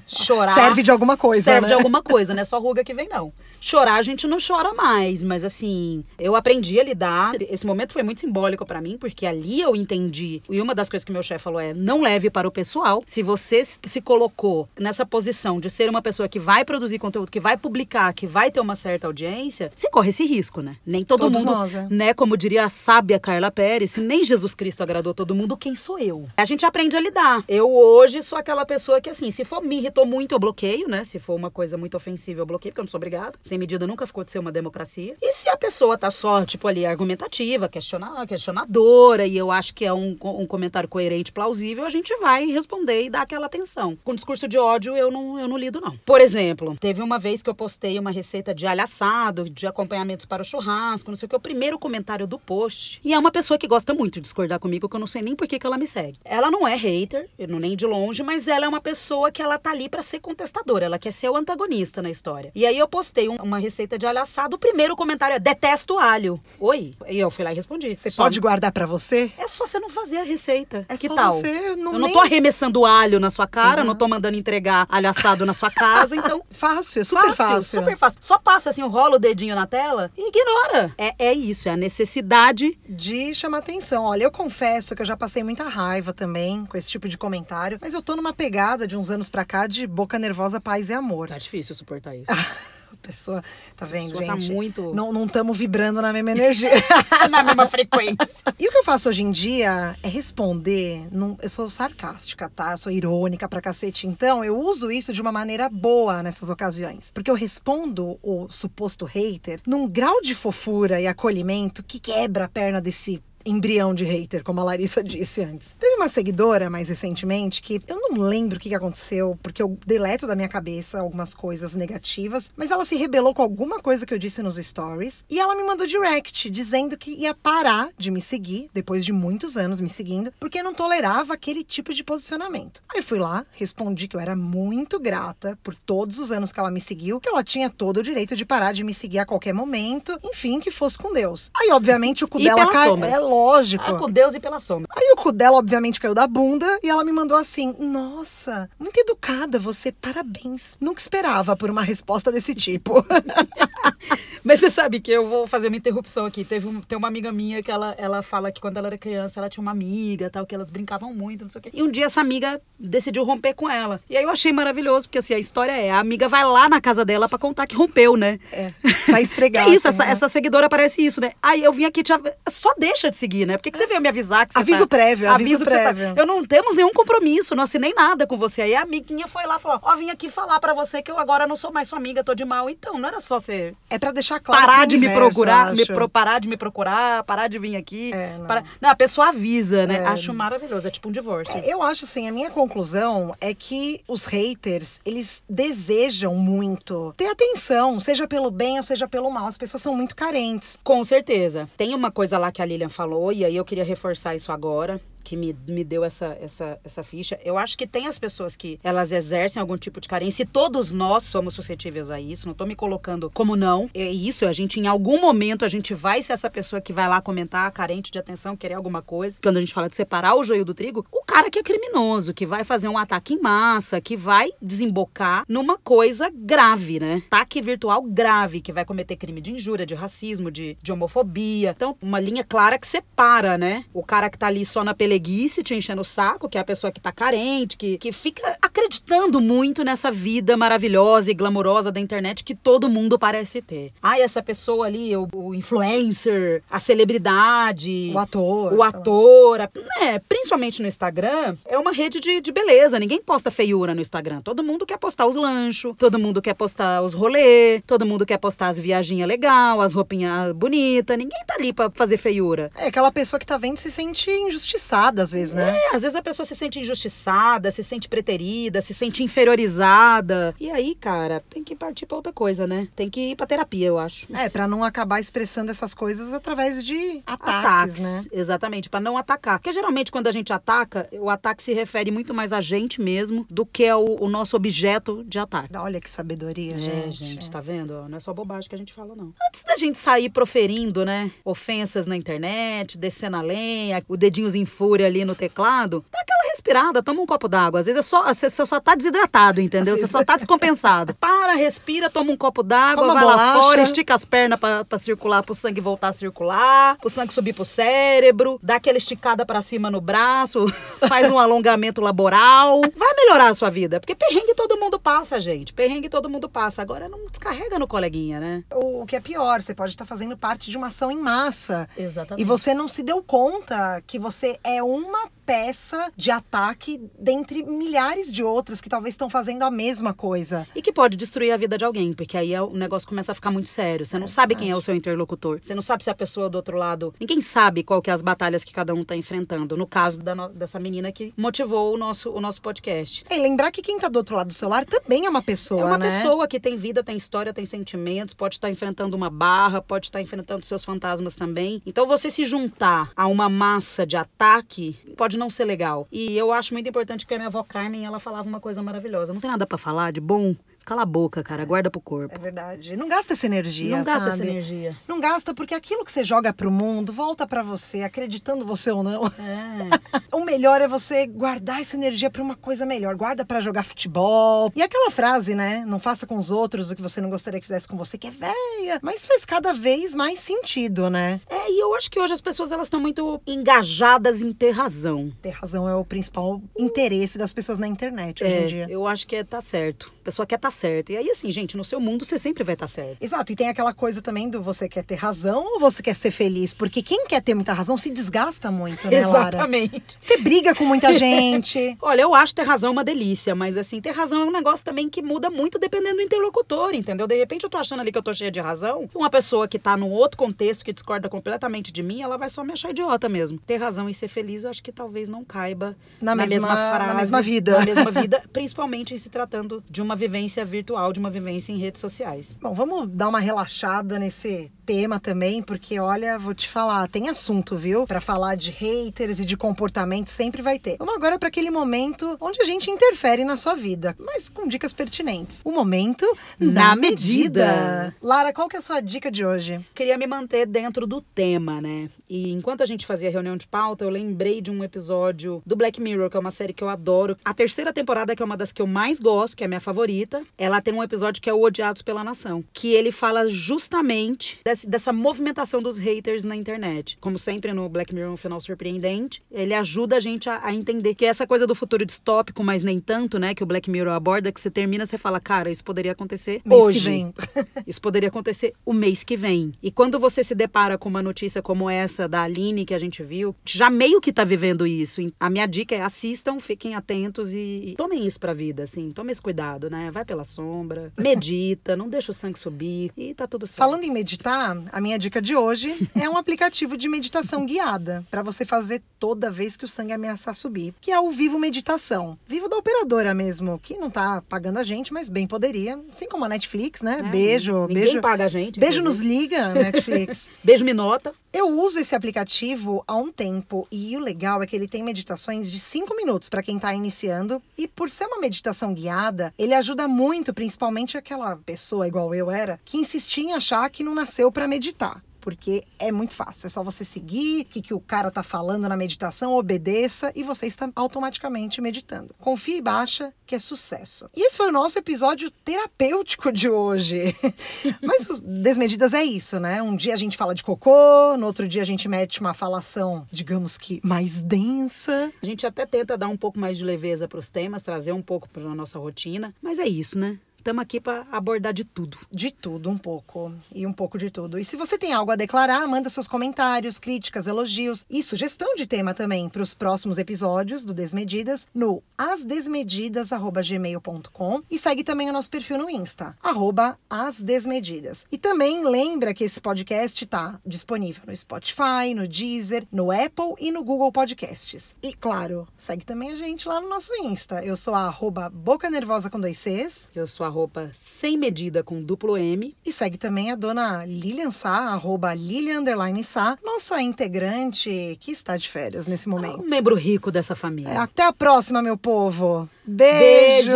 Chorar. 0.07 0.53
Serve 0.53 0.81
de 0.81 0.91
alguma 0.91 1.15
coisa, 1.17 1.43
Serve 1.43 1.61
né? 1.61 1.67
de 1.67 1.73
alguma 1.73 2.01
coisa, 2.01 2.33
não 2.33 2.41
é 2.41 2.45
só 2.45 2.59
ruga 2.59 2.83
que 2.83 2.93
vem, 2.93 3.07
não. 3.07 3.31
Chorar 3.61 3.95
a 3.95 4.01
gente 4.01 4.25
não 4.27 4.37
chora 4.39 4.73
mais, 4.73 5.23
mas 5.23 5.43
assim, 5.43 6.03
eu 6.17 6.35
aprendi 6.35 6.79
a 6.79 6.83
lidar. 6.83 7.33
Esse 7.41 7.65
momento 7.65 7.93
foi 7.93 8.03
muito 8.03 8.21
simbólico 8.21 8.65
pra 8.65 8.81
mim, 8.81 8.97
porque 8.97 9.25
ali 9.25 9.59
eu 9.61 9.75
entendi. 9.75 10.41
E 10.49 10.61
uma 10.61 10.73
das 10.73 10.89
coisas 10.89 11.03
que 11.03 11.11
meu 11.11 11.21
chefe 11.21 11.43
falou 11.43 11.59
é: 11.59 11.73
não 11.73 12.01
leve 12.01 12.29
para 12.29 12.47
o 12.47 12.51
pessoal. 12.51 13.03
Se 13.05 13.21
você 13.21 13.63
se 13.65 14.01
colocou 14.01 14.67
nessa 14.79 15.05
posição 15.05 15.59
de 15.59 15.69
ser 15.69 15.89
uma 15.89 16.01
pessoa 16.01 16.29
que 16.29 16.39
vai 16.39 16.63
produzir 16.69 16.99
conteúdo, 16.99 17.31
que 17.31 17.39
vai 17.39 17.57
publicar, 17.57 18.13
que 18.13 18.27
vai 18.27 18.51
ter 18.51 18.59
uma 18.59 18.75
certa 18.75 19.07
audiência, 19.07 19.71
você 19.75 19.89
corre 19.89 20.09
esse 20.09 20.23
risco, 20.23 20.61
né? 20.61 20.75
Nem 20.85 21.03
todo 21.03 21.21
Todos 21.21 21.39
mundo, 21.39 21.51
nós, 21.51 21.73
é. 21.73 21.87
né? 21.89 22.13
Como 22.13 22.37
diria 22.37 22.63
a 22.63 22.69
sábia 22.69 23.19
Carla 23.19 23.49
Pérez, 23.49 23.89
se 23.89 23.99
nem 24.01 24.23
Jesus 24.23 24.53
Cristo 24.53 24.83
agradou 24.83 25.11
todo 25.11 25.33
mundo, 25.33 25.57
quem 25.57 25.75
sou 25.75 25.97
eu? 25.97 26.27
A 26.37 26.45
gente 26.45 26.63
aprende 26.67 26.95
a 26.95 26.99
lidar. 26.99 27.43
Eu 27.47 27.67
hoje 27.73 28.21
sou 28.21 28.37
aquela 28.37 28.67
pessoa 28.67 29.01
que, 29.01 29.09
assim, 29.09 29.31
se 29.31 29.43
for 29.43 29.63
me 29.63 29.77
irritou 29.79 30.05
muito, 30.05 30.35
eu 30.35 30.39
bloqueio, 30.39 30.87
né? 30.87 31.03
Se 31.03 31.17
for 31.17 31.33
uma 31.33 31.49
coisa 31.49 31.75
muito 31.75 31.97
ofensiva, 31.97 32.41
eu 32.41 32.45
bloqueio, 32.45 32.71
porque 32.71 32.81
eu 32.81 32.85
não 32.85 32.89
sou 32.91 32.99
obrigada. 32.99 33.33
Sem 33.41 33.57
medida 33.57 33.87
nunca 33.87 34.05
ficou 34.05 34.23
de 34.23 34.31
ser 34.31 34.37
uma 34.37 34.51
democracia. 34.51 35.15
E 35.19 35.33
se 35.33 35.49
a 35.49 35.57
pessoa 35.57 35.97
tá 35.97 36.11
só, 36.11 36.45
tipo, 36.45 36.67
ali, 36.67 36.85
argumentativa, 36.85 37.67
questiona- 37.67 38.27
questionadora, 38.27 39.25
e 39.25 39.35
eu 39.35 39.49
acho 39.49 39.73
que 39.73 39.85
é 39.85 39.93
um, 39.93 40.15
um 40.21 40.45
comentário 40.45 40.87
coerente, 40.87 41.31
plausível, 41.31 41.83
a 41.83 41.89
gente 41.89 42.15
vai 42.17 42.45
responder 42.45 43.05
e 43.05 43.09
dar 43.09 43.21
aquela 43.23 43.47
atenção. 43.47 43.97
Com 44.03 44.13
discurso 44.13 44.47
de 44.47 44.57
ódio, 44.57 44.95
eu 44.95 45.09
não, 45.09 45.39
eu 45.39 45.47
não 45.47 45.57
lido, 45.57 45.81
não. 45.81 45.97
Por 46.05 46.21
exemplo, 46.21 46.58
teve 46.79 47.01
uma 47.01 47.17
vez 47.19 47.41
que 47.43 47.49
eu 47.49 47.55
postei 47.55 47.97
uma 47.99 48.11
receita 48.11 48.53
de 48.53 48.65
alho 48.67 48.81
assado, 48.83 49.49
de 49.49 49.65
acompanhamentos 49.67 50.25
para 50.25 50.41
o 50.41 50.45
churrasco, 50.45 51.09
não 51.11 51.15
sei 51.15 51.25
o 51.25 51.29
que, 51.29 51.35
o 51.35 51.39
primeiro 51.39 51.77
comentário 51.79 52.27
do 52.27 52.37
post. 52.39 52.99
E 53.03 53.13
é 53.13 53.19
uma 53.19 53.31
pessoa 53.31 53.57
que 53.57 53.67
gosta 53.67 53.93
muito 53.93 54.15
de 54.15 54.21
discordar 54.21 54.59
comigo, 54.59 54.87
que 54.89 54.95
eu 54.95 54.99
não 54.99 55.07
sei 55.07 55.21
nem 55.21 55.35
por 55.35 55.47
que, 55.47 55.59
que 55.59 55.65
ela 55.65 55.77
me 55.77 55.87
segue. 55.87 56.19
Ela 56.23 56.49
não 56.51 56.67
é 56.67 56.75
hater, 56.75 57.29
eu 57.37 57.47
não 57.47 57.59
nem 57.59 57.75
de 57.75 57.85
longe, 57.85 58.23
mas 58.23 58.47
ela 58.47 58.65
é 58.65 58.67
uma 58.69 58.81
pessoa 58.81 59.31
que 59.31 59.41
ela 59.41 59.57
tá 59.57 59.71
ali 59.71 59.87
para 59.89 60.01
ser 60.01 60.19
contestadora, 60.19 60.85
ela 60.85 60.99
quer 60.99 61.11
ser 61.11 61.29
o 61.29 61.35
antagonista 61.35 62.01
na 62.01 62.09
história. 62.09 62.51
E 62.55 62.65
aí 62.65 62.77
eu 62.77 62.87
postei 62.87 63.27
um- 63.29 63.35
uma 63.35 63.57
receita 63.59 63.97
de 63.97 64.05
alho 64.05 64.19
assado, 64.19 64.55
o 64.55 64.59
primeiro 64.59 64.95
comentário 64.95 65.35
é: 65.35 65.39
detesto 65.39 65.97
alho. 65.97 66.39
Oi? 66.59 66.93
E 67.07 67.17
eu 67.19 67.29
fui 67.31 67.43
lá 67.43 67.51
e 67.51 67.55
respondi. 67.55 67.95
Você 67.95 68.09
Só- 68.11 68.23
pode 68.23 68.39
guardar 68.39 68.71
pra 68.71 68.85
você? 68.85 69.31
é 69.37 69.47
só 69.47 69.65
você 69.65 69.79
não 69.79 69.89
fazer 69.89 70.17
a 70.17 70.23
receita. 70.23 70.85
É 70.89 70.97
que 70.97 71.07
só 71.07 71.15
tal? 71.15 71.31
você 71.33 71.75
não 71.75 71.93
eu 71.93 71.99
não 71.99 72.07
nem- 72.07 72.13
tô 72.13 72.19
arremessando 72.19 72.85
alho 72.85 73.19
na 73.19 73.29
sua 73.29 73.47
cara, 73.47 73.83
não 73.83 73.95
tô 73.95 74.07
mandando 74.07 74.37
entregar 74.37 74.85
alho 74.89 75.09
assado 75.09 75.45
na 75.45 75.53
sua 75.53 75.69
casa, 75.71 76.15
então. 76.15 76.38
Fácil, 76.51 77.01
é 77.01 77.03
super 77.03 77.33
fácil. 77.33 77.79
Super 77.79 77.97
fácil. 77.97 78.19
Só 78.21 78.37
passa 78.37 78.69
assim, 78.69 78.81
rola 78.81 79.15
o 79.15 79.19
dedinho 79.19 79.55
na 79.55 79.67
tela 79.67 80.11
e 80.17 80.29
ignora. 80.29 80.93
É, 80.97 81.27
é 81.27 81.33
isso, 81.33 81.69
é 81.69 81.71
a 81.71 81.77
necessidade. 81.77 82.77
De 82.87 83.33
chamar 83.33 83.59
atenção. 83.59 84.05
Olha, 84.05 84.23
eu 84.23 84.31
confesso 84.31 84.95
que 84.95 85.01
eu 85.01 85.05
já 85.05 85.15
passei 85.15 85.43
muita 85.43 85.63
raiva 85.63 86.13
também 86.13 86.65
com 86.65 86.77
esse 86.77 86.89
tipo 86.89 87.07
de 87.07 87.17
comentário, 87.17 87.77
mas 87.81 87.93
eu 87.93 88.01
tô 88.01 88.15
numa 88.15 88.33
pegada 88.33 88.87
de 88.87 88.95
uns 88.95 89.09
anos 89.11 89.29
pra 89.29 89.45
cá 89.45 89.67
de 89.67 89.85
boca 89.85 90.17
nervosa, 90.19 90.59
paz 90.59 90.89
e 90.89 90.93
amor. 90.93 91.27
Tá 91.27 91.37
difícil 91.37 91.75
suportar 91.75 92.15
isso. 92.15 92.31
A 92.91 92.95
pessoa, 93.01 93.43
tá 93.75 93.85
vendo, 93.85 94.11
pessoa 94.13 94.25
tá 94.25 94.39
gente? 94.39 94.51
muito- 94.53 94.93
Não 94.93 95.11
não 95.13 95.25
estamos 95.25 95.57
vibrando 95.57 96.01
na 96.01 96.11
mesma 96.13 96.31
energia. 96.31 96.69
na 97.29 97.43
mesma 97.43 97.67
frequência. 97.67 98.43
E 98.57 98.67
o 98.67 98.71
que 98.71 98.77
eu 98.77 98.83
faço 98.83 99.09
hoje 99.09 99.21
em 99.23 99.31
dia 99.31 99.95
é 100.03 100.07
responder. 100.07 101.07
num- 101.11 101.37
eu 101.41 101.49
sou 101.49 101.69
sarcástica, 101.69 102.49
tá? 102.49 102.71
Eu 102.71 102.77
sou 102.77 102.91
irônica 102.91 103.47
pra 103.47 103.61
cacete. 103.61 104.07
Então, 104.07 104.43
eu 104.43 104.59
uso 104.59 104.91
isso 104.91 105.13
de 105.13 105.21
uma 105.21 105.31
maneira 105.31 105.69
boa 105.69 106.21
nessas 106.23 106.49
ocasiões. 106.49 107.11
Porque 107.13 107.29
eu 107.31 107.35
respondo 107.35 108.17
o 108.23 108.47
suposto 108.49 109.05
hater 109.05 109.59
num 109.67 109.87
grau 109.87 110.21
de 110.21 110.33
fofura 110.35 110.99
e 110.99 111.07
acolhimento 111.07 111.83
que 111.83 111.99
quebra 111.99 112.45
a 112.45 112.49
perna 112.49 112.79
desse 112.81 113.21
embrião 113.45 113.93
de 113.93 114.03
hater, 114.03 114.43
como 114.43 114.59
a 114.61 114.63
Larissa 114.63 115.01
disse 115.03 115.43
antes. 115.43 115.75
Teve 115.79 115.95
uma 115.95 116.07
seguidora 116.07 116.69
mais 116.69 116.89
recentemente 116.89 117.61
que 117.61 117.81
eu 117.87 117.99
não 117.99 118.21
lembro 118.21 118.57
o 118.57 118.59
que 118.59 118.73
aconteceu, 118.75 119.37
porque 119.41 119.61
eu 119.61 119.77
deleto 119.85 120.27
da 120.27 120.35
minha 120.35 120.49
cabeça 120.49 120.99
algumas 120.99 121.33
coisas 121.33 121.73
negativas, 121.73 122.51
mas 122.55 122.71
ela 122.71 122.85
se 122.85 122.95
rebelou 122.95 123.33
com 123.33 123.41
alguma 123.41 123.79
coisa 123.79 124.05
que 124.05 124.13
eu 124.13 124.19
disse 124.19 124.41
nos 124.41 124.55
stories 124.57 125.25
e 125.29 125.39
ela 125.39 125.55
me 125.55 125.63
mandou 125.63 125.87
direct 125.87 126.49
dizendo 126.49 126.97
que 126.97 127.11
ia 127.11 127.33
parar 127.33 127.89
de 127.97 128.11
me 128.11 128.21
seguir 128.21 128.69
depois 128.73 129.03
de 129.05 129.11
muitos 129.11 129.57
anos 129.57 129.79
me 129.79 129.89
seguindo, 129.89 130.31
porque 130.39 130.61
não 130.63 130.73
tolerava 130.73 131.33
aquele 131.33 131.63
tipo 131.63 131.93
de 131.93 132.03
posicionamento. 132.03 132.83
Aí 132.89 132.99
eu 132.99 133.03
fui 133.03 133.19
lá, 133.19 133.45
respondi 133.53 134.07
que 134.07 134.15
eu 134.15 134.19
era 134.19 134.35
muito 134.35 134.99
grata 134.99 135.57
por 135.63 135.75
todos 135.75 136.19
os 136.19 136.31
anos 136.31 136.51
que 136.51 136.59
ela 136.59 136.71
me 136.71 136.81
seguiu, 136.81 137.19
que 137.19 137.29
ela 137.29 137.43
tinha 137.43 137.69
todo 137.69 137.97
o 137.97 138.03
direito 138.03 138.35
de 138.35 138.45
parar 138.45 138.73
de 138.73 138.83
me 138.83 138.93
seguir 138.93 139.19
a 139.19 139.25
qualquer 139.25 139.53
momento, 139.53 140.17
enfim, 140.23 140.59
que 140.59 140.71
fosse 140.71 140.97
com 140.97 141.13
Deus. 141.13 141.49
Aí, 141.55 141.71
obviamente, 141.71 142.23
o 142.23 142.27
cu 142.27 142.39
E 142.39 142.43
dela 142.43 142.61
pela 142.61 142.71
cai. 142.73 142.87
sombra. 142.87 143.09
É 143.09 143.17
lógico. 143.39 143.83
Ah, 143.85 143.95
com 143.95 144.09
Deus 144.09 144.35
e 144.35 144.39
pela 144.39 144.59
sombra. 144.59 144.87
Aí 144.95 145.11
o 145.13 145.15
cu 145.15 145.31
dela, 145.31 145.57
obviamente, 145.57 145.99
caiu 145.99 146.13
da 146.13 146.27
bunda 146.27 146.79
e 146.83 146.89
ela 146.89 147.03
me 147.03 147.11
mandou 147.11 147.37
assim: 147.37 147.75
Nossa, 147.79 148.69
muito 148.79 148.99
educada 148.99 149.59
você, 149.59 149.91
parabéns. 149.91 150.75
Nunca 150.79 151.01
esperava 151.01 151.55
por 151.55 151.69
uma 151.69 151.83
resposta 151.83 152.31
desse 152.31 152.53
tipo. 152.53 153.05
Mas 154.43 154.59
você 154.59 154.69
sabe 154.69 154.99
que 154.99 155.11
eu 155.11 155.27
vou 155.27 155.45
fazer 155.47 155.67
uma 155.67 155.75
interrupção 155.77 156.25
aqui. 156.25 156.43
Teve 156.45 156.67
um- 156.67 156.81
tem 156.81 156.97
uma 156.97 157.07
amiga 157.07 157.31
minha 157.31 157.61
que 157.61 157.69
ela, 157.69 157.93
ela 157.97 158.21
fala 158.23 158.51
que 158.51 158.61
quando 158.61 158.77
ela 158.77 158.87
era 158.87 158.97
criança, 158.97 159.39
ela 159.39 159.49
tinha 159.49 159.61
uma 159.61 159.71
amiga, 159.71 160.29
tal, 160.29 160.45
que 160.45 160.55
elas 160.55 160.69
brincavam 160.71 161.13
muito, 161.13 161.43
não 161.43 161.49
sei 161.49 161.59
o 161.59 161.61
quê. 161.63 161.69
E 161.73 161.83
um 161.83 161.89
dia 161.91 162.05
essa 162.05 162.21
amiga 162.21 162.59
decidiu 162.79 163.23
romper 163.23 163.53
com 163.53 163.69
ela. 163.69 163.99
E 164.09 164.15
aí 164.17 164.23
eu 164.23 164.29
achei 164.29 164.53
maravilhoso, 164.53 165.07
porque 165.07 165.17
assim, 165.17 165.33
a 165.33 165.39
história 165.39 165.71
é, 165.73 165.91
a 165.91 165.99
amiga 165.99 166.27
vai 166.27 166.43
lá 166.45 166.69
na 166.69 166.79
casa 166.79 167.03
dela 167.03 167.27
pra 167.27 167.37
contar 167.37 167.67
que 167.67 167.75
rompeu, 167.75 168.15
né? 168.15 168.39
É, 168.51 168.71
pra 169.05 169.21
esfregar, 169.21 169.65
Que 169.65 169.71
isso, 169.75 169.87
assim, 169.87 169.97
essa, 169.97 170.05
né? 170.05 170.11
essa 170.11 170.29
seguidora 170.29 170.69
parece 170.69 171.05
isso, 171.05 171.19
né? 171.19 171.31
Aí 171.43 171.63
eu 171.63 171.73
vim 171.73 171.85
aqui 171.85 172.01
te 172.01 172.13
av- 172.13 172.23
Só 172.47 172.73
deixa 172.77 173.09
de 173.11 173.17
seguir, 173.17 173.45
né? 173.45 173.57
Por 173.57 173.63
que, 173.63 173.71
que 173.71 173.77
você 173.77 173.87
veio 173.87 174.01
me 174.01 174.07
avisar 174.09 174.47
que 174.47 174.53
você 174.53 174.59
Aviso 174.59 174.87
tá... 174.87 174.95
prévio, 174.95 175.29
aviso 175.29 175.65
você 175.65 175.65
tá- 175.65 175.93
prévio. 175.93 176.13
Eu 176.15 176.25
não 176.25 176.45
temos 176.45 176.75
nenhum 176.75 176.91
compromisso, 176.93 177.55
não 177.55 177.63
assinei 177.63 177.93
nada 177.93 178.25
com 178.25 178.37
você. 178.37 178.61
Aí 178.61 178.75
a 178.75 178.81
amiguinha 178.83 179.27
foi 179.27 179.45
lá 179.45 179.57
e 179.57 179.59
falou: 179.59 179.79
Ó, 179.83 179.95
vim 179.95 180.09
aqui 180.09 180.29
falar 180.29 180.59
pra 180.59 180.73
você 180.73 181.01
que 181.01 181.11
eu 181.11 181.17
agora 181.19 181.45
não 181.45 181.55
sou 181.55 181.71
mais 181.73 181.87
sua 181.89 181.97
amiga, 181.99 182.23
tô 182.23 182.33
de 182.33 182.45
mal. 182.45 182.69
Então, 182.69 182.97
não 182.97 183.09
era 183.09 183.19
só 183.19 183.39
você 183.39 183.73
É 183.89 183.97
pra 183.97 184.11
deixar 184.11 184.39
claro. 184.39 184.65
parar 184.65 184.85
de 184.85 184.97
me 184.97 185.09
procurar, 185.09 185.73
me 185.73 185.85
pro- 185.85 186.07
parar 186.09 186.39
de 186.39 186.47
me 186.47 186.55
procurar, 186.55 187.23
parar 187.23 187.47
de 187.47 187.57
vir 187.57 187.75
aqui. 187.75 188.13
É, 188.13 188.37
não. 188.37 188.45
para- 188.45 188.63
não, 188.79 188.89
a 188.89 188.95
pessoa 188.95 189.29
avisa, 189.29 189.87
né? 189.87 189.99
É. 189.99 190.05
Acho 190.05 190.33
maravilhoso, 190.33 190.87
é 190.87 190.91
tipo 190.91 191.09
um 191.09 191.11
divórcio. 191.11 191.55
É, 191.57 191.67
Eu 191.73 191.81
acho 191.81 192.05
assim, 192.05 192.27
a 192.27 192.31
minha 192.31 192.51
conclusão 192.51 193.33
é 193.41 193.53
que 193.53 194.01
os 194.07 194.25
haters, 194.25 195.01
eles 195.05 195.43
desejam 195.49 196.35
muito 196.35 197.13
ter 197.17 197.27
atenção, 197.27 197.99
seja 197.99 198.27
pelo 198.27 198.51
bem 198.51 198.77
ou 198.77 198.83
seja 198.83 199.07
pelo 199.07 199.29
mal. 199.31 199.47
As 199.47 199.57
pessoas 199.57 199.81
são 199.81 199.95
muito 199.95 200.15
carentes. 200.15 200.77
Com 200.83 201.03
certeza. 201.03 201.67
Tem 201.77 201.93
uma 201.95 202.11
coisa 202.11 202.37
lá 202.37 202.51
que 202.51 202.61
a 202.61 202.65
Lilian 202.65 202.89
falou, 202.89 203.31
e 203.31 203.43
aí 203.45 203.55
eu 203.55 203.65
queria 203.65 203.83
reforçar 203.83 204.35
isso 204.35 204.51
agora. 204.51 204.99
Que 205.29 205.37
me, 205.37 205.55
me 205.67 205.83
deu 205.83 206.03
essa, 206.03 206.35
essa, 206.41 206.79
essa 206.83 207.03
ficha. 207.03 207.39
Eu 207.45 207.55
acho 207.55 207.77
que 207.77 207.85
tem 207.85 208.07
as 208.07 208.17
pessoas 208.17 208.55
que 208.55 208.79
elas 208.83 209.11
exercem 209.11 209.61
algum 209.61 209.77
tipo 209.77 210.01
de 210.01 210.07
carência, 210.07 210.41
e 210.41 210.45
todos 210.47 210.91
nós 210.91 211.21
somos 211.21 211.53
suscetíveis 211.53 212.09
a 212.09 212.19
isso. 212.19 212.47
Não 212.47 212.55
tô 212.55 212.65
me 212.65 212.73
colocando 212.73 213.29
como 213.29 213.55
não. 213.55 213.87
É 213.93 214.09
isso, 214.09 214.47
a 214.47 214.51
gente, 214.51 214.79
em 214.79 214.87
algum 214.87 215.21
momento, 215.21 215.63
a 215.63 215.67
gente 215.67 215.93
vai 215.93 216.23
ser 216.23 216.33
essa 216.33 216.49
pessoa 216.49 216.81
que 216.81 216.91
vai 216.91 217.07
lá 217.07 217.21
comentar, 217.21 217.71
carente 217.71 218.11
de 218.11 218.17
atenção, 218.17 218.57
querer 218.57 218.73
alguma 218.73 219.03
coisa. 219.03 219.37
Quando 219.39 219.57
a 219.57 219.59
gente 219.59 219.71
fala 219.71 219.87
de 219.87 219.95
separar 219.95 220.33
o 220.33 220.43
joio 220.43 220.65
do 220.65 220.73
trigo, 220.73 221.05
o 221.11 221.23
cara 221.39 221.49
que 221.49 221.59
é 221.59 221.63
criminoso, 221.63 222.33
que 222.33 222.45
vai 222.45 222.65
fazer 222.65 222.89
um 222.89 222.97
ataque 222.97 223.35
em 223.35 223.39
massa, 223.39 224.01
que 224.01 224.17
vai 224.17 224.49
desembocar 224.61 225.45
numa 225.47 225.77
coisa 225.77 226.29
grave, 226.33 226.99
né? 226.99 227.23
Ataque 227.27 227.61
virtual 227.61 228.01
grave, 228.01 228.59
que 228.59 228.73
vai 228.73 228.83
cometer 228.83 229.15
crime 229.15 229.39
de 229.39 229.51
injúria, 229.51 229.85
de 229.85 229.95
racismo, 229.95 230.51
de, 230.51 230.77
de 230.83 230.91
homofobia. 230.91 231.73
Então, 231.75 231.95
uma 232.01 232.19
linha 232.19 232.43
clara 232.43 232.77
que 232.77 232.85
separa, 232.85 233.57
né? 233.57 233.85
O 233.93 234.03
cara 234.03 234.29
que 234.29 234.37
tá 234.37 234.47
ali 234.47 234.65
só 234.65 234.83
na 234.83 234.93
peleguice, 234.93 235.63
te 235.63 235.73
enchendo 235.73 236.01
o 236.01 236.05
saco, 236.05 236.49
que 236.49 236.57
é 236.57 236.61
a 236.61 236.65
pessoa 236.65 236.91
que 236.91 236.99
tá 236.99 237.11
carente, 237.11 237.77
que, 237.77 237.97
que 237.97 238.11
fica 238.11 238.57
acreditando 238.61 239.39
muito 239.39 239.81
nessa 239.81 240.11
vida 240.11 240.57
maravilhosa 240.57 241.31
e 241.31 241.33
glamurosa 241.33 241.89
da 241.89 242.01
internet 242.01 242.43
que 242.43 242.53
todo 242.53 242.89
mundo 242.89 243.17
parece 243.17 243.61
ter. 243.61 243.93
Ai, 244.03 244.21
essa 244.21 244.43
pessoa 244.43 244.87
ali, 244.87 245.15
o, 245.15 245.25
o 245.33 245.55
influencer, 245.55 246.61
a 246.69 246.79
celebridade. 246.79 248.11
O 248.13 248.19
ator. 248.19 248.73
O 248.73 248.83
ator. 248.83 249.61
a- 249.61 249.69
né, 250.01 250.19
principalmente 250.27 250.81
no 250.81 250.87
Instagram, 250.87 251.28
é 251.65 251.77
uma 251.77 251.91
rede 251.91 252.19
de, 252.19 252.41
de 252.41 252.51
beleza. 252.51 252.99
Ninguém 252.99 253.21
posta 253.21 253.51
feiura 253.51 253.93
no 253.95 254.01
Instagram. 254.01 254.41
Todo 254.41 254.63
mundo 254.63 254.85
quer 254.85 254.97
postar 254.97 255.25
os 255.27 255.35
lanchos, 255.35 255.93
todo 255.97 256.19
mundo 256.19 256.41
quer 256.41 256.53
postar 256.53 257.01
os 257.01 257.13
rolê, 257.13 257.81
todo 257.85 258.05
mundo 258.05 258.25
quer 258.25 258.37
postar 258.37 258.67
as 258.67 258.79
viaginhas 258.79 259.27
legal, 259.27 259.81
as 259.81 259.93
roupinhas 259.93 260.51
bonitas. 260.53 261.17
Ninguém 261.17 261.39
tá 261.45 261.55
ali 261.55 261.73
pra 261.73 261.89
fazer 261.93 262.17
feiura. 262.17 262.71
É 262.75 262.87
aquela 262.87 263.11
pessoa 263.11 263.39
que 263.39 263.45
tá 263.45 263.57
vendo 263.57 263.77
se 263.77 263.91
sente 263.91 264.29
injustiçada 264.29 265.23
às 265.23 265.31
vezes, 265.31 265.53
né? 265.53 265.69
É, 265.69 265.95
às 265.95 266.01
vezes 266.01 266.15
a 266.15 266.21
pessoa 266.21 266.45
se 266.45 266.55
sente 266.55 266.79
injustiçada, 266.79 267.71
se 267.71 267.83
sente 267.83 268.07
preterida, 268.07 268.81
se 268.81 268.93
sente 268.93 269.23
inferiorizada. 269.23 270.55
E 270.59 270.69
aí, 270.69 270.95
cara, 270.95 271.43
tem 271.49 271.63
que 271.63 271.75
partir 271.75 272.05
pra 272.05 272.17
outra 272.17 272.33
coisa, 272.33 272.65
né? 272.65 272.87
Tem 272.95 273.09
que 273.09 273.31
ir 273.31 273.35
pra 273.35 273.45
terapia, 273.45 273.87
eu 273.87 273.97
acho. 273.97 274.27
É, 274.33 274.49
pra 274.49 274.67
não 274.67 274.83
acabar 274.83 275.19
expressando 275.19 275.71
essas 275.71 275.93
coisas 275.93 276.33
através 276.33 276.83
de 276.83 277.21
ataques, 277.25 277.49
ataques, 277.49 278.03
né? 278.03 278.39
exatamente, 278.39 278.89
pra 278.89 278.99
não 278.99 279.17
atacar. 279.17 279.59
Porque 279.59 279.73
geralmente 279.73 280.11
quando 280.11 280.27
a 280.27 280.31
gente 280.31 280.53
ataca, 280.53 281.08
o 281.13 281.29
ataque 281.29 281.63
se 281.63 281.73
refere 281.73 282.11
muito 282.11 282.33
mais 282.33 282.51
a 282.53 282.61
gente 282.61 283.01
mesmo 283.01 283.45
do 283.49 283.65
que 283.65 283.87
ao 283.87 284.05
o 284.21 284.27
nosso 284.27 284.55
objeto 284.55 285.23
de 285.27 285.39
ataque. 285.39 285.75
Olha 285.77 285.99
que 285.99 286.09
sabedoria, 286.09 286.71
É, 286.75 286.79
gente. 286.79 287.25
gente, 287.25 287.51
tá 287.51 287.59
vendo? 287.61 288.07
Não 288.09 288.17
é 288.17 288.19
só 288.19 288.33
bobagem 288.33 288.69
que 288.69 288.75
a 288.75 288.77
gente 288.77 288.93
fala, 288.93 289.15
não. 289.15 289.33
Antes 289.47 289.63
da 289.63 289.77
gente 289.77 289.97
sair 289.97 290.29
proferindo, 290.29 291.05
né, 291.05 291.31
ofensas 291.45 292.05
na 292.05 292.15
internet, 292.15 292.97
descendo 292.97 293.37
a 293.37 293.41
lenha, 293.41 294.03
o 294.07 294.17
dedinhos 294.17 294.55
em 294.55 294.65
fúria 294.65 295.05
ali 295.07 295.23
no 295.25 295.35
teclado, 295.35 296.03
dá 296.11 296.19
aquela 296.19 296.51
respirada, 296.51 297.01
toma 297.03 297.21
um 297.21 297.25
copo 297.25 297.47
d'água. 297.47 297.79
Às 297.79 297.85
vezes 297.85 297.99
é 297.99 298.01
só, 298.01 298.27
você 298.33 298.49
só 298.49 298.79
tá 298.79 298.95
desidratado, 298.95 299.61
entendeu? 299.61 299.95
Você 299.95 300.07
só 300.07 300.23
tá 300.23 300.35
descompensado. 300.35 301.13
Para, 301.19 301.53
respira, 301.55 302.09
toma 302.09 302.31
um 302.31 302.37
copo 302.37 302.63
d'água, 302.63 303.07
vai 303.13 303.23
lá 303.23 303.31
bolacha. 303.31 303.59
fora, 303.59 303.81
estica 303.81 304.15
as 304.15 304.25
pernas 304.25 304.59
pra 304.59 304.97
circular, 304.97 305.43
pro 305.43 305.55
sangue 305.55 305.79
voltar 305.81 306.09
a 306.09 306.13
circular, 306.13 306.97
pro 306.97 307.09
sangue 307.09 307.33
subir 307.33 307.53
pro 307.53 307.65
cérebro, 307.65 308.59
dá 308.61 308.75
aquela 308.75 308.97
esticada 308.97 309.45
pra 309.45 309.61
cima 309.61 309.89
no 309.91 310.01
braço, 310.01 310.65
faz 311.07 311.31
um 311.31 311.39
alongamento 311.39 312.01
laboral. 312.01 312.81
Vai 312.95 313.13
melhorar 313.15 313.49
a 313.49 313.53
sua 313.53 313.69
vida, 313.69 313.99
porque 313.99 314.15
perrengue 314.15 314.53
todo 314.55 314.77
mundo 314.77 314.99
passa, 314.99 315.39
gente. 315.39 315.73
Perrengue 315.73 316.09
todo 316.09 316.29
mundo 316.29 316.49
passa. 316.49 316.81
Agora 316.81 317.07
não 317.07 317.25
descarrega 317.27 317.79
no 317.79 317.87
coleguinha, 317.87 318.39
né? 318.39 318.63
O 318.73 319.05
que 319.05 319.15
é 319.15 319.19
pior, 319.19 319.61
você 319.61 319.73
pode 319.73 319.93
estar 319.93 320.05
fazendo 320.05 320.37
parte 320.37 320.69
de 320.69 320.77
uma 320.77 320.87
ação 320.87 321.11
em 321.11 321.17
massa. 321.17 321.89
Exatamente. 321.97 322.41
E 322.41 322.45
você 322.45 322.73
não 322.73 322.87
se 322.87 323.03
deu 323.03 323.23
conta 323.23 324.01
que 324.05 324.19
você 324.19 324.59
é 324.63 324.83
uma 324.83 325.29
peça 325.49 326.11
de 326.15 326.29
ataque 326.29 327.01
dentre 327.17 327.63
milhares 327.63 328.31
de 328.31 328.43
outras 328.43 328.79
que 328.79 328.87
talvez 328.87 329.13
estão 329.15 329.29
fazendo 329.31 329.63
a 329.63 329.71
mesma 329.71 330.13
coisa. 330.13 330.67
E 330.75 330.81
que 330.81 330.93
pode 330.93 331.17
destruir 331.17 331.51
a 331.51 331.57
vida 331.57 331.75
de 331.75 331.83
alguém, 331.83 332.13
porque 332.13 332.37
aí 332.37 332.53
é- 332.53 332.61
o 332.61 332.69
negócio 332.75 333.09
começa 333.09 333.31
a 333.31 333.35
ficar 333.35 333.49
muito 333.49 333.67
sério. 333.67 334.05
Você 334.05 334.19
não 334.19 334.27
sabe 334.27 334.53
quem 334.53 334.69
é 334.69 334.75
o 334.75 334.81
seu 334.81 334.93
interlocutor. 334.93 335.57
Você 335.59 335.73
não 335.73 335.81
sabe 335.81 336.03
se 336.03 336.09
a 336.11 336.13
pessoa 336.13 336.51
do 336.51 336.55
outro 336.55 336.77
lado. 336.77 337.15
Ninguém 337.19 337.41
sabe 337.41 337.81
qual 337.83 337.99
que 337.99 338.11
é 338.11 338.13
as 338.13 338.21
batalhas 338.21 338.63
que 338.63 338.71
cada 338.71 338.93
um 338.93 339.03
tá 339.03 339.15
enfrentando. 339.15 339.75
No 339.75 339.87
caso 339.87 340.19
da 340.21 340.35
no- 340.35 340.49
dessa 340.49 340.79
menina 340.79 341.11
que 341.11 341.33
motivou 341.35 341.95
o 341.95 341.97
nosso, 341.97 342.29
o 342.29 342.39
nosso 342.39 342.61
podcast. 342.61 343.25
E 343.27 343.39
lembrar 343.39 343.71
que 343.71 343.81
quem 343.81 343.97
tá 343.97 344.07
do 344.07 344.17
outro 344.17 344.35
lado 344.35 344.47
do 344.49 344.53
celular 344.53 344.85
também 344.85 345.25
é 345.25 345.29
uma 345.29 345.41
pessoa, 345.41 345.81
É 345.81 345.85
uma 345.85 345.97
né? 345.97 346.11
pessoa 346.11 346.47
que 346.47 346.59
tem 346.59 346.77
vida, 346.77 347.03
tem 347.03 347.17
história, 347.17 347.51
tem 347.51 347.65
sentimentos, 347.65 348.35
pode 348.35 348.55
estar 348.57 348.69
enfrentando 348.69 349.15
uma 349.15 349.31
barra, 349.31 349.81
pode 349.81 350.05
estar 350.07 350.21
enfrentando 350.21 350.63
seus 350.63 350.85
fantasmas 350.85 351.35
também. 351.35 351.81
Então 351.87 352.05
você 352.05 352.29
se 352.29 352.45
juntar 352.45 353.11
a 353.15 353.25
uma 353.25 353.49
massa 353.49 354.05
de 354.05 354.15
ataque 354.15 354.95
pode 355.17 355.38
não 355.39 355.49
ser 355.49 355.65
legal. 355.65 356.07
E 356.11 356.37
eu 356.37 356.51
acho 356.51 356.73
muito 356.73 356.87
importante 356.87 357.25
que 357.25 357.33
a 357.33 357.37
minha 357.37 357.47
avó 357.47 357.63
Carmen, 357.63 358.05
ela 358.05 358.19
falava 358.19 358.47
uma 358.47 358.59
coisa 358.59 358.83
maravilhosa. 358.83 359.33
Não 359.33 359.41
tem 359.41 359.49
nada 359.49 359.65
pra 359.65 359.77
falar 359.77 360.11
de 360.11 360.21
bom? 360.21 360.55
Cala 360.85 361.03
a 361.03 361.05
boca, 361.05 361.43
cara, 361.43 361.63
guarda 361.65 361.91
pro 361.91 362.01
corpo. 362.01 362.33
É 362.33 362.37
verdade. 362.39 362.95
Não 362.95 363.07
gasta 363.07 363.33
essa 363.33 363.45
energia, 363.45 363.97
Não 363.97 364.03
gasta 364.03 364.29
essa 364.29 364.37
sabe? 364.37 364.49
energia. 364.49 364.97
Não 365.07 365.19
gasta 365.19 365.53
porque 365.53 365.75
aquilo 365.75 366.03
que 366.03 366.11
você 366.11 366.23
joga 366.25 366.51
pro 366.51 366.71
mundo 366.71 367.13
volta 367.13 367.45
pra 367.45 367.61
você, 367.61 368.01
acreditando 368.01 368.65
você 368.65 368.89
ou 368.91 369.03
não. 369.03 369.27
É. 369.27 369.29
o 370.35 370.43
melhor 370.43 370.81
é 370.81 370.87
você 370.87 371.27
guardar 371.27 371.81
essa 371.81 371.95
energia 371.95 372.29
pra 372.29 372.41
uma 372.41 372.55
coisa 372.55 372.85
melhor. 372.85 373.15
Guarda 373.15 373.45
pra 373.45 373.61
jogar 373.61 373.83
futebol. 373.83 374.71
E 374.75 374.81
aquela 374.81 375.11
frase, 375.11 375.53
né? 375.53 375.83
Não 375.85 375.99
faça 375.99 376.25
com 376.25 376.37
os 376.37 376.49
outros 376.49 376.89
o 376.89 376.95
que 376.95 377.01
você 377.01 377.21
não 377.21 377.29
gostaria 377.29 377.59
que 377.59 377.67
fizesse 377.67 377.87
com 377.87 377.95
você, 377.97 378.17
que 378.17 378.27
é 378.27 378.31
velha. 378.31 378.99
Mas 379.01 379.25
faz 379.27 379.45
cada 379.45 379.73
vez 379.73 380.15
mais 380.15 380.39
sentido, 380.39 381.09
né? 381.09 381.39
É, 381.49 381.71
e 381.71 381.79
eu 381.83 381.93
acho 381.95 382.09
que 382.09 382.19
hoje 382.19 382.33
as 382.33 382.41
pessoas 382.41 382.71
elas 382.71 382.87
estão 382.87 382.99
muito 382.99 383.39
engajadas 383.45 384.41
em 384.41 384.51
ter 384.51 384.71
razão. 384.71 385.31
Ter 385.41 385.49
razão 385.51 385.87
é 385.87 385.95
o 385.95 386.03
principal 386.03 386.61
interesse 386.77 387.37
das 387.37 387.53
pessoas 387.53 387.77
na 387.77 387.87
internet 387.87 388.43
hoje 388.43 388.53
em 388.53 388.57
É, 388.57 388.65
dia. 388.65 388.87
eu 388.89 389.05
acho 389.07 389.27
que 389.27 389.35
é, 389.35 389.43
tá 389.43 389.61
certo. 389.61 390.11
A 390.21 390.23
pessoa 390.23 390.45
quer 390.45 390.57
tá 390.57 390.68
tá 390.69 390.71
certo. 390.71 391.11
E 391.11 391.17
aí, 391.17 391.29
assim, 391.29 391.51
gente, 391.51 391.75
no 391.75 391.83
seu 391.83 391.99
mundo 391.99 392.23
você 392.23 392.37
sempre 392.37 392.63
vai 392.63 392.73
estar 392.75 392.85
tá 392.87 392.91
certo. 392.91 393.17
Exato, 393.21 393.51
e 393.51 393.55
tem 393.55 393.67
aquela 393.69 393.93
coisa 393.93 394.21
também 394.21 394.49
do 394.49 394.61
você 394.61 394.87
quer 394.87 395.03
ter 395.03 395.15
razão 395.15 395.65
ou 395.73 395.79
você 395.79 396.01
quer 396.01 396.15
ser 396.15 396.31
feliz? 396.31 396.73
Porque 396.73 397.01
quem 397.01 397.25
quer 397.27 397.41
ter 397.41 397.53
muita 397.55 397.73
razão 397.73 397.97
se 397.97 398.09
desgasta 398.11 398.71
muito, 398.71 399.07
né, 399.09 399.25
Lara? 399.25 399.49
Exatamente. 399.49 400.17
Você 400.19 400.37
briga 400.37 400.73
com 400.75 400.85
muita 400.85 401.11
gente. 401.13 401.97
Olha, 402.01 402.21
eu 402.21 402.33
acho 402.35 402.53
ter 402.55 402.63
razão 402.63 402.91
uma 402.91 403.03
delícia, 403.03 403.55
mas 403.55 403.77
assim, 403.77 403.99
ter 404.01 404.11
razão 404.11 404.41
é 404.41 404.45
um 404.45 404.51
negócio 404.51 404.83
também 404.85 405.09
que 405.09 405.21
muda 405.21 405.49
muito 405.49 405.79
dependendo 405.79 406.17
do 406.17 406.21
interlocutor, 406.21 406.93
entendeu? 406.93 407.27
De 407.27 407.35
repente 407.37 407.63
eu 407.63 407.69
tô 407.69 407.77
achando 407.77 407.99
ali 408.01 408.11
que 408.11 408.17
eu 408.17 408.23
tô 408.23 408.33
cheia 408.33 408.51
de 408.51 408.59
razão, 408.59 409.09
uma 409.15 409.29
pessoa 409.29 409.67
que 409.67 409.79
tá 409.79 409.97
num 409.97 410.11
outro 410.11 410.37
contexto 410.37 410.85
que 410.85 410.93
discorda 410.93 411.27
completamente 411.29 411.91
de 411.91 412.03
mim, 412.03 412.21
ela 412.21 412.37
vai 412.37 412.49
só 412.49 412.63
me 412.63 412.73
achar 412.73 412.91
idiota 412.91 413.27
mesmo. 413.27 413.59
Ter 413.65 413.77
razão 413.77 414.09
e 414.09 414.13
ser 414.13 414.27
feliz, 414.27 414.63
eu 414.63 414.69
acho 414.69 414.83
que 414.83 414.91
talvez 414.91 415.27
não 415.29 415.43
caiba 415.43 415.95
Na 416.21 416.35
na, 416.35 416.43
mesma- 416.45 416.67
mesma, 416.67 416.75
frase, 416.95 417.07
na 417.07 417.13
mesma 417.15 417.41
vida. 417.41 417.79
Na 417.79 417.85
mesma 417.85 418.11
vida, 418.11 418.43
principalmente 418.53 419.13
em 419.13 419.17
se 419.17 419.29
tratando 419.29 419.83
de 419.89 420.01
uma 420.01 420.15
vivência 420.15 420.58
virtual, 420.65 421.11
de 421.13 421.19
uma 421.19 421.29
vivência 421.29 421.71
em 421.71 421.77
redes 421.77 422.01
sociais. 422.01 422.57
Bom, 422.61 422.73
vamos 422.73 423.09
dar 423.09 423.29
uma 423.29 423.39
relaxada 423.39 424.19
nesse 424.19 424.71
tema 424.89 425.19
também, 425.19 425.61
porque 425.61 425.99
olha, 425.99 426.39
vou 426.39 426.51
te 426.51 426.67
falar, 426.67 427.07
tem 427.07 427.29
assunto, 427.29 427.75
viu? 427.75 428.07
Pra 428.07 428.19
falar 428.19 428.55
de 428.55 428.71
haters 428.71 429.39
e 429.39 429.45
de 429.45 429.55
comportamento 429.55 430.31
sempre 430.31 430.63
vai 430.63 430.79
ter. 430.79 430.97
Vamos 430.97 431.13
agora 431.13 431.37
pra 431.37 431.47
aquele 431.47 431.69
momento 431.69 432.35
onde 432.41 432.59
a 432.59 432.65
gente 432.65 432.89
interfere 432.89 433.43
na 433.43 433.55
sua 433.55 433.75
vida, 433.75 434.15
mas 434.17 434.49
com 434.49 434.67
dicas 434.67 434.91
pertinentes. 434.91 435.61
O 435.63 435.71
momento 435.71 436.25
na, 436.59 436.71
Na 436.71 436.95
medida. 436.95 437.67
medida. 437.67 438.15
Lara, 438.19 438.51
qual 438.51 438.67
que 438.67 438.77
é 438.77 438.79
a 438.79 438.81
sua 438.81 438.99
dica 438.99 439.29
de 439.29 439.45
hoje? 439.45 439.79
queria 439.93 440.17
me 440.17 440.25
manter 440.25 440.65
dentro 440.65 441.05
do 441.05 441.21
tema, 441.21 441.79
né? 441.79 442.09
E 442.27 442.51
enquanto 442.51 442.81
a 442.81 442.85
gente 442.87 443.05
fazia 443.05 443.29
reunião 443.29 443.55
de 443.57 443.67
pauta, 443.67 444.03
eu 444.03 444.09
lembrei 444.09 444.59
de 444.59 444.71
um 444.71 444.83
episódio 444.83 445.61
do 445.63 445.75
Black 445.75 446.01
Mirror, 446.01 446.31
que 446.31 446.37
é 446.37 446.39
uma 446.39 446.49
série 446.49 446.73
que 446.73 446.83
eu 446.83 446.89
adoro. 446.89 447.37
A 447.45 447.53
terceira 447.53 447.93
temporada, 447.93 448.35
que 448.35 448.41
é 448.41 448.45
uma 448.45 448.57
das 448.57 448.71
que 448.71 448.81
eu 448.81 448.87
mais 448.87 449.19
gosto, 449.19 449.55
que 449.55 449.63
é 449.63 449.65
a 449.65 449.67
minha 449.67 449.79
favorita, 449.79 450.41
ela 450.57 450.81
tem 450.81 450.95
um 450.95 451.03
episódio 451.03 451.41
que 451.43 451.49
é 451.49 451.53
o 451.53 451.61
Odiados 451.61 452.01
pela 452.01 452.23
Nação, 452.23 452.63
que 452.73 452.93
ele 452.93 453.11
fala 453.11 453.47
justamente 453.47 454.57
desse- 454.79 454.89
dessa 454.89 455.11
movimentação 455.13 455.81
dos 455.81 455.97
haters 455.97 456.43
na 456.43 456.55
internet. 456.55 457.17
Como 457.19 457.37
sempre 457.39 457.73
no 457.73 457.87
Black 457.89 458.13
Mirror, 458.13 458.33
um 458.33 458.37
final 458.37 458.59
surpreendente, 458.61 459.41
ele 459.51 459.73
ajuda 459.73 460.17
a 460.17 460.19
gente 460.19 460.49
a, 460.49 460.59
a 460.63 460.73
entender 460.73 461.15
que 461.15 461.25
essa 461.25 461.45
coisa 461.47 461.65
do 461.67 461.75
futuro 461.75 462.05
distópico, 462.05 462.63
mas 462.63 462.83
nem 462.83 462.99
tanto, 462.99 463.37
né? 463.39 463.53
Que 463.53 463.63
o 463.63 463.65
Black 463.65 463.89
Mirror 463.89 464.13
aborda, 464.13 464.51
que 464.51 464.59
você 464.59 464.69
termina, 464.69 465.05
você 465.05 465.17
fala, 465.17 465.39
cara, 465.39 465.69
isso 465.69 465.83
poderia 465.83 466.11
acontecer 466.11 466.61
Mês 466.65 466.81
que 466.81 466.87
hoje. 466.87 467.09
vem. 467.09 467.33
Isso 467.87 468.01
poderia 468.01 468.29
acontecer 468.29 468.73
o 468.85 468.93
mês 468.93 469.23
que 469.23 469.35
vem. 469.35 469.73
E 469.81 469.89
quando 469.89 470.19
você 470.19 470.43
se 470.43 470.53
depara 470.53 470.97
com 470.97 471.09
uma 471.09 471.23
notícia 471.23 471.61
como 471.61 471.89
essa 471.89 472.27
da 472.27 472.43
Aline 472.43 472.85
que 472.85 472.93
a 472.93 472.99
gente 472.99 473.23
viu, 473.23 473.55
já 473.65 473.89
meio 473.89 474.21
que 474.21 474.31
tá 474.31 474.43
vivendo 474.43 474.85
isso. 474.85 475.21
A 475.39 475.49
minha 475.49 475.65
dica 475.65 475.95
é 475.95 476.01
assistam, 476.01 476.59
fiquem 476.59 476.93
atentos 476.93 477.53
e, 477.53 477.57
e 477.91 477.95
tomem 477.97 478.27
isso 478.27 478.39
pra 478.39 478.53
vida, 478.53 478.83
assim. 478.83 479.11
Tomem 479.11 479.31
esse 479.31 479.41
cuidado, 479.41 479.89
né? 479.89 480.11
Vai 480.11 480.23
pela 480.23 480.43
sombra, 480.43 481.11
medita, 481.19 481.95
não 481.95 482.07
deixa 482.09 482.31
o 482.31 482.33
sangue 482.33 482.59
subir 482.59 483.11
e 483.17 483.33
tá 483.33 483.47
tudo 483.47 483.65
certo. 483.65 483.79
Falando 483.79 484.03
em 484.03 484.11
meditar, 484.11 484.68
a 484.91 485.01
minha 485.01 485.17
dica 485.19 485.41
de 485.41 485.55
hoje 485.55 486.07
é 486.15 486.29
um 486.29 486.37
aplicativo 486.37 486.97
de 486.97 487.07
meditação 487.07 487.65
guiada 487.65 488.25
para 488.29 488.41
você 488.41 488.65
fazer 488.65 489.01
toda 489.19 489.51
vez 489.51 489.75
que 489.75 489.85
o 489.85 489.87
sangue 489.87 490.13
ameaçar 490.13 490.55
subir, 490.55 490.93
que 491.01 491.11
é 491.11 491.19
o 491.19 491.29
Vivo 491.29 491.59
Meditação. 491.59 492.37
Vivo 492.47 492.69
da 492.69 492.77
operadora 492.77 493.33
mesmo, 493.33 493.77
que 493.79 493.97
não 493.97 494.09
tá 494.09 494.41
pagando 494.47 494.77
a 494.79 494.83
gente, 494.83 495.11
mas 495.13 495.27
bem 495.29 495.45
poderia, 495.45 495.99
assim 496.11 496.27
como 496.27 496.45
a 496.45 496.49
Netflix, 496.49 497.01
né? 497.01 497.19
É, 497.19 497.23
beijo, 497.23 497.87
beijo. 497.87 498.21
paga 498.21 498.45
a 498.45 498.47
gente, 498.47 498.79
Beijo 498.79 499.01
nos 499.01 499.17
inclusive. 499.17 499.39
liga, 499.41 499.69
Netflix. 499.75 500.51
Beijo 500.63 500.85
me 500.85 500.93
nota. 500.93 501.33
Eu 501.51 501.67
uso 501.67 501.99
esse 501.99 502.13
aplicativo 502.15 503.03
há 503.07 503.15
um 503.15 503.31
tempo 503.31 503.87
e 503.91 504.15
o 504.15 504.19
legal 504.19 504.61
é 504.61 504.67
que 504.67 504.75
ele 504.75 504.87
tem 504.87 505.01
meditações 505.03 505.71
de 505.71 505.79
5 505.79 506.15
minutos 506.15 506.47
para 506.47 506.61
quem 506.61 506.75
está 506.75 506.93
iniciando 506.93 507.61
e 507.75 507.87
por 507.87 508.09
ser 508.11 508.25
uma 508.27 508.39
meditação 508.39 508.93
guiada, 508.93 509.51
ele 509.57 509.73
ajuda 509.73 510.07
muito, 510.07 510.53
principalmente 510.53 511.17
aquela 511.17 511.55
pessoa 511.57 512.07
igual 512.07 512.33
eu 512.35 512.51
era, 512.51 512.79
que 512.85 512.97
insistia 512.97 513.43
em 513.43 513.53
achar 513.53 513.89
que 513.89 514.03
não 514.03 514.13
nasceu 514.13 514.51
para 514.59 514.67
meditar. 514.67 515.23
Porque 515.39 515.85
é 515.97 516.11
muito 516.11 516.35
fácil, 516.35 516.67
é 516.67 516.69
só 516.69 516.83
você 516.83 517.05
seguir 517.05 517.61
o 517.61 517.65
que, 517.65 517.81
que 517.81 517.93
o 517.93 517.99
cara 518.01 518.29
tá 518.29 518.43
falando 518.43 518.89
na 518.89 518.97
meditação, 518.97 519.53
obedeça 519.53 520.33
e 520.35 520.43
você 520.43 520.67
está 520.67 520.91
automaticamente 520.93 521.79
meditando. 521.79 522.35
Confia 522.37 522.75
e 522.75 522.81
baixa, 522.81 523.33
que 523.45 523.55
é 523.55 523.59
sucesso. 523.59 524.29
E 524.35 524.45
esse 524.45 524.57
foi 524.57 524.67
o 524.67 524.71
nosso 524.71 524.99
episódio 524.99 525.49
terapêutico 525.49 526.51
de 526.51 526.69
hoje. 526.69 527.33
Mas 528.03 528.29
os 528.29 528.41
Desmedidas 528.41 529.13
é 529.13 529.23
isso, 529.23 529.61
né? 529.61 529.81
Um 529.81 529.95
dia 529.95 530.13
a 530.13 530.17
gente 530.17 530.35
fala 530.35 530.53
de 530.53 530.61
cocô, 530.61 531.37
no 531.37 531.45
outro 531.45 531.69
dia 531.69 531.83
a 531.83 531.85
gente 531.85 532.09
mete 532.09 532.41
uma 532.41 532.53
falação, 532.53 533.25
digamos 533.31 533.77
que 533.77 534.01
mais 534.03 534.41
densa. 534.41 535.31
A 535.41 535.45
gente 535.45 535.65
até 535.65 535.85
tenta 535.85 536.17
dar 536.17 536.27
um 536.27 536.35
pouco 536.35 536.59
mais 536.59 536.77
de 536.77 536.83
leveza 536.83 537.29
pros 537.29 537.49
temas, 537.49 537.81
trazer 537.81 538.11
um 538.11 538.21
pouco 538.21 538.49
pra 538.49 538.63
nossa 538.75 538.99
rotina, 538.99 539.55
mas 539.61 539.79
é 539.79 539.87
isso, 539.87 540.19
né? 540.19 540.37
Estamos 540.69 540.83
aqui 540.83 541.01
para 541.01 541.25
abordar 541.31 541.73
de 541.73 541.83
tudo. 541.83 542.15
De 542.31 542.51
tudo, 542.51 542.91
um 542.91 542.97
pouco. 542.97 543.51
E 543.73 543.87
um 543.87 543.91
pouco 543.91 544.19
de 544.19 544.29
tudo. 544.29 544.59
E 544.59 544.63
se 544.63 544.75
você 544.75 544.99
tem 544.99 545.13
algo 545.13 545.31
a 545.31 545.35
declarar, 545.35 545.87
manda 545.87 546.11
seus 546.11 546.27
comentários, 546.27 546.99
críticas, 546.99 547.47
elogios 547.47 548.05
e 548.07 548.21
sugestão 548.21 548.75
de 548.75 548.85
tema 548.85 549.15
também 549.15 549.49
para 549.49 549.63
os 549.63 549.73
próximos 549.73 550.19
episódios 550.19 550.85
do 550.85 550.93
Desmedidas 550.93 551.67
no 551.73 552.03
asdesmedidas.gmail.com 552.15 554.61
e 554.69 554.77
segue 554.77 555.03
também 555.03 555.31
o 555.31 555.33
nosso 555.33 555.49
perfil 555.49 555.79
no 555.79 555.89
Insta, 555.89 556.37
arroba 556.39 556.99
asdesmedidas. 557.09 558.27
E 558.31 558.37
também 558.37 558.87
lembra 558.87 559.33
que 559.33 559.45
esse 559.45 559.59
podcast 559.59 560.23
está 560.23 560.59
disponível 560.63 561.23
no 561.25 561.35
Spotify, 561.35 562.13
no 562.15 562.27
Deezer, 562.27 562.87
no 562.91 563.09
Apple 563.09 563.55
e 563.59 563.71
no 563.71 563.83
Google 563.83 564.11
Podcasts. 564.11 564.95
E 565.01 565.15
claro, 565.15 565.67
segue 565.75 566.05
também 566.05 566.29
a 566.29 566.35
gente 566.35 566.67
lá 566.67 566.79
no 566.79 566.87
nosso 566.87 567.11
Insta. 567.15 567.65
Eu 567.65 567.75
sou 567.75 567.95
a 567.95 568.05
arroba 568.05 568.51
Boca 568.51 568.87
Nervosa 568.87 569.31
com 569.31 569.39
dois 569.39 569.57
Cs. 569.57 570.07
Eu 570.13 570.27
sou 570.27 570.45
a 570.45 570.58
roupa 570.59 570.89
sem 570.93 571.37
medida 571.37 571.81
com 571.81 572.01
duplo 572.01 572.37
M. 572.37 572.75
E 572.85 572.91
segue 572.91 573.17
também 573.17 573.51
a 573.51 573.55
dona 573.55 574.03
Lilian 574.05 574.51
Sá, 574.51 574.89
arroba 574.89 575.33
Lilian 575.33 575.79
underline 575.79 576.23
Sá, 576.23 576.57
nossa 576.63 577.01
integrante 577.01 578.17
que 578.19 578.31
está 578.31 578.57
de 578.57 578.67
férias 578.67 579.07
nesse 579.07 579.29
momento. 579.29 579.61
Um 579.61 579.69
membro 579.69 579.95
rico 579.95 580.31
dessa 580.31 580.55
família. 580.55 581.01
Até 581.01 581.25
a 581.25 581.31
próxima, 581.31 581.81
meu 581.81 581.97
povo. 581.97 582.69
Beijo! 582.85 583.71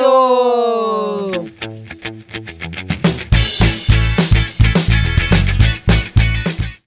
Beijo! 1.31 2.02